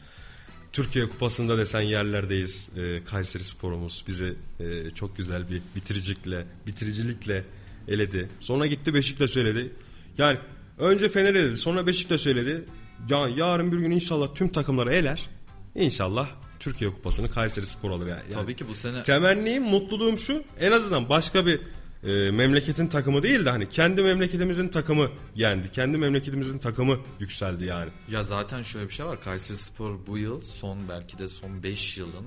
[0.77, 2.69] Türkiye Kupası'nda desen yerlerdeyiz.
[2.77, 7.43] Ee, Kayseri Spor'umuz bizi e, çok güzel bir bitiricilikle, bitiricilikle
[7.87, 8.29] eledi.
[8.39, 9.73] Sonra gitti Beşiktaş söyledi.
[10.17, 10.37] Yani
[10.77, 12.65] önce Fener eledi, sonra Beşiktaş söyledi.
[13.09, 15.29] Ya yarın bir gün inşallah tüm takımları eler.
[15.75, 18.21] İnşallah Türkiye Kupası'nı Kayseri Spor alır yani.
[18.33, 20.43] Tabii ki bu sene Temennim, mutluluğum şu.
[20.59, 21.61] En azından başka bir
[22.03, 25.71] e, memleketin takımı değil de hani kendi memleketimizin takımı yendi.
[25.71, 27.91] Kendi memleketimizin takımı yükseldi yani.
[28.09, 29.21] ya zaten şöyle bir şey var.
[29.21, 32.25] Kayseri Spor bu yıl son belki de son 5 yılın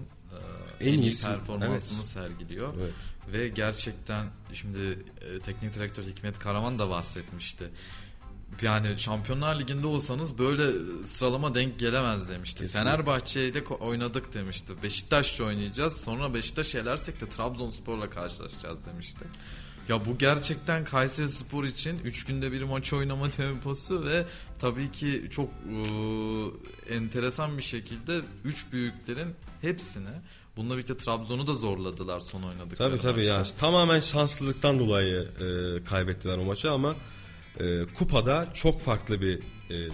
[0.81, 2.07] e, En en, iyi performansını Evet.
[2.07, 2.75] sergiliyor.
[2.79, 2.93] Evet.
[3.33, 4.79] Ve gerçekten şimdi
[5.21, 7.65] e, teknik direktör Hikmet Karaman da bahsetmişti.
[8.63, 10.73] Yani Şampiyonlar Ligi'nde olsanız böyle
[11.07, 12.69] sıralama denk gelemez demişti.
[12.69, 14.73] Fenerbahçe ile oynadık demişti.
[14.83, 15.97] Beşiktaş'la oynayacağız.
[16.01, 19.25] Sonra Beşiktaş elersek de Trabzonspor'la karşılaşacağız demişti.
[19.89, 24.27] Ya bu gerçekten Kayseri Spor için 3 günde bir maç oynama temposu ve
[24.59, 30.11] tabii ki çok e, enteresan bir şekilde 3 büyüklerin hepsini
[30.57, 33.35] bununla birlikte Trabzon'u da zorladılar son oynadıkları Tabii tabii maçta.
[33.35, 36.97] yani tamamen şanssızlıktan dolayı e, kaybettiler o maçı ama
[37.61, 39.39] e, kupada çok farklı bir
[39.71, 39.89] e,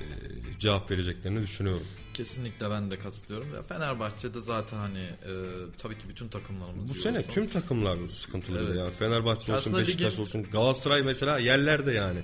[0.59, 1.83] cevap vereceklerini düşünüyorum.
[2.15, 3.55] Kesinlikle ben de katılıyorum.
[3.55, 5.33] Ya Fenerbahçe'de zaten hani e,
[5.79, 7.31] tabii ki bütün takımlarımız Bu sene olsun.
[7.33, 8.77] tüm takımlar sıkıntılı Evet.
[8.79, 12.21] yani Fenerbahçe olsun, Aslında Beşiktaş ligin- olsun, Galatasaray mesela yerlerde yani.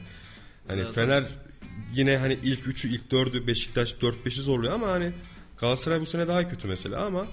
[0.68, 0.92] Hani Evet.
[0.94, 1.24] Fener
[1.94, 5.12] yine hani ilk 3'ü, ilk 4'ü Beşiktaş 4-5'i zorluyor ama hani
[5.58, 7.26] Galatasaray bu sene daha kötü mesela ama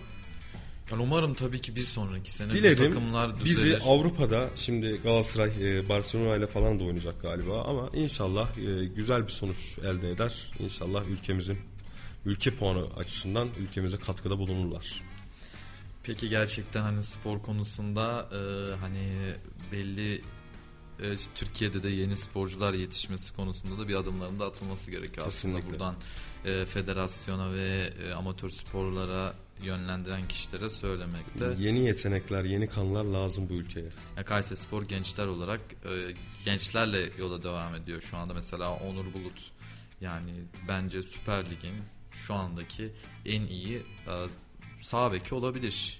[0.92, 3.82] Yani umarım tabii ki bir sonraki sene dilerim takımlar bizi düzelir.
[3.86, 9.32] Avrupa'da şimdi Galatasaray e, Barcelona ile falan da oynayacak galiba ama inşallah e, güzel bir
[9.32, 10.52] sonuç elde eder.
[10.60, 11.58] İnşallah ülkemizin
[12.26, 15.02] ülke puanı açısından ülkemize katkıda bulunurlar.
[16.04, 19.36] Peki gerçekten hani spor konusunda e, hani
[19.72, 20.22] belli
[21.02, 25.28] e, Türkiye'de de yeni sporcular yetişmesi konusunda da bir adımların da atılması gerekiyor.
[25.28, 25.80] Aslında Kesinlikle.
[25.80, 25.96] buradan
[26.46, 29.34] e, federasyona ve e, amatör sporlara
[29.64, 31.46] yönlendiren kişilere söylemekte.
[31.60, 33.90] Yeni yetenekler, yeni kanlar lazım bu ülkeye.
[34.18, 36.14] Ya Kayseri Spor gençler olarak e,
[36.46, 38.34] gençlerle yola devam ediyor şu anda.
[38.34, 39.52] Mesela Onur Bulut
[40.02, 40.32] yani
[40.68, 41.76] bence Süper Lig'in
[42.12, 42.90] şu andaki
[43.26, 43.78] en iyi
[44.08, 44.14] e,
[44.82, 46.00] sağ beki olabilir.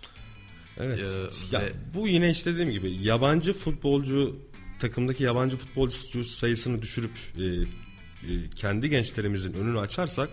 [0.78, 1.00] Evet.
[1.00, 4.40] Ee, ya ve- bu yine işte dediğim gibi yabancı futbolcu
[4.80, 7.44] takımdaki yabancı futbolcu sayısını düşürüp e,
[8.56, 10.30] kendi gençlerimizin önünü açarsak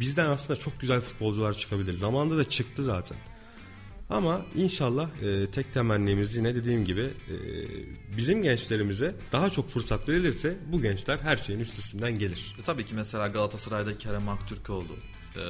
[0.00, 1.92] bizden aslında çok güzel futbolcular çıkabilir.
[1.92, 3.18] Zamanında da çıktı zaten.
[4.10, 7.36] Ama inşallah e, tek temennimiz yine dediğim gibi e,
[8.16, 12.56] bizim gençlerimize daha çok fırsat verilirse bu gençler her şeyin üstesinden gelir.
[12.60, 14.96] E, tabii ki mesela Galatasaray'da Kerem Aktürkoğlu.
[15.36, 15.42] E,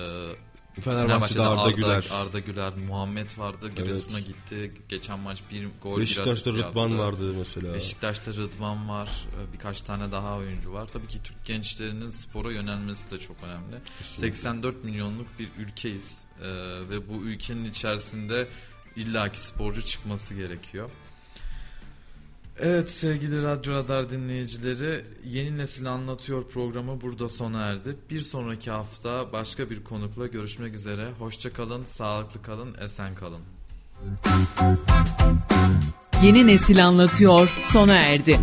[0.80, 2.08] Fenerbahçe'de Arda Güler.
[2.12, 3.70] Arda Güler, Muhammed vardı.
[3.76, 4.72] Giresun'a gitti.
[4.88, 6.98] Geçen maç bir gol Beşiktaş'ta asist Rıdvan yaptı.
[6.98, 7.74] vardı mesela.
[7.74, 9.10] Beşiktaş'ta Rıdvan var.
[9.26, 10.88] Ee, Birkaç tane daha oyuncu var.
[10.92, 13.76] Tabii ki Türk gençlerinin spora yönelmesi de çok önemli.
[13.98, 14.28] Kesinlikle.
[14.36, 16.24] 84 milyonluk bir ülkeyiz.
[16.42, 16.44] Ee,
[16.90, 18.48] ve bu ülkenin içerisinde
[18.96, 20.90] illaki sporcu çıkması gerekiyor.
[22.60, 27.96] Evet sevgili Radyo Radar dinleyicileri Yeni Nesil Anlatıyor programı burada sona erdi.
[28.10, 31.08] Bir sonraki hafta başka bir konukla görüşmek üzere.
[31.18, 33.40] Hoşça kalın, sağlıklı kalın, esen kalın.
[36.22, 38.40] Yeni nesil anlatıyor sona erdi.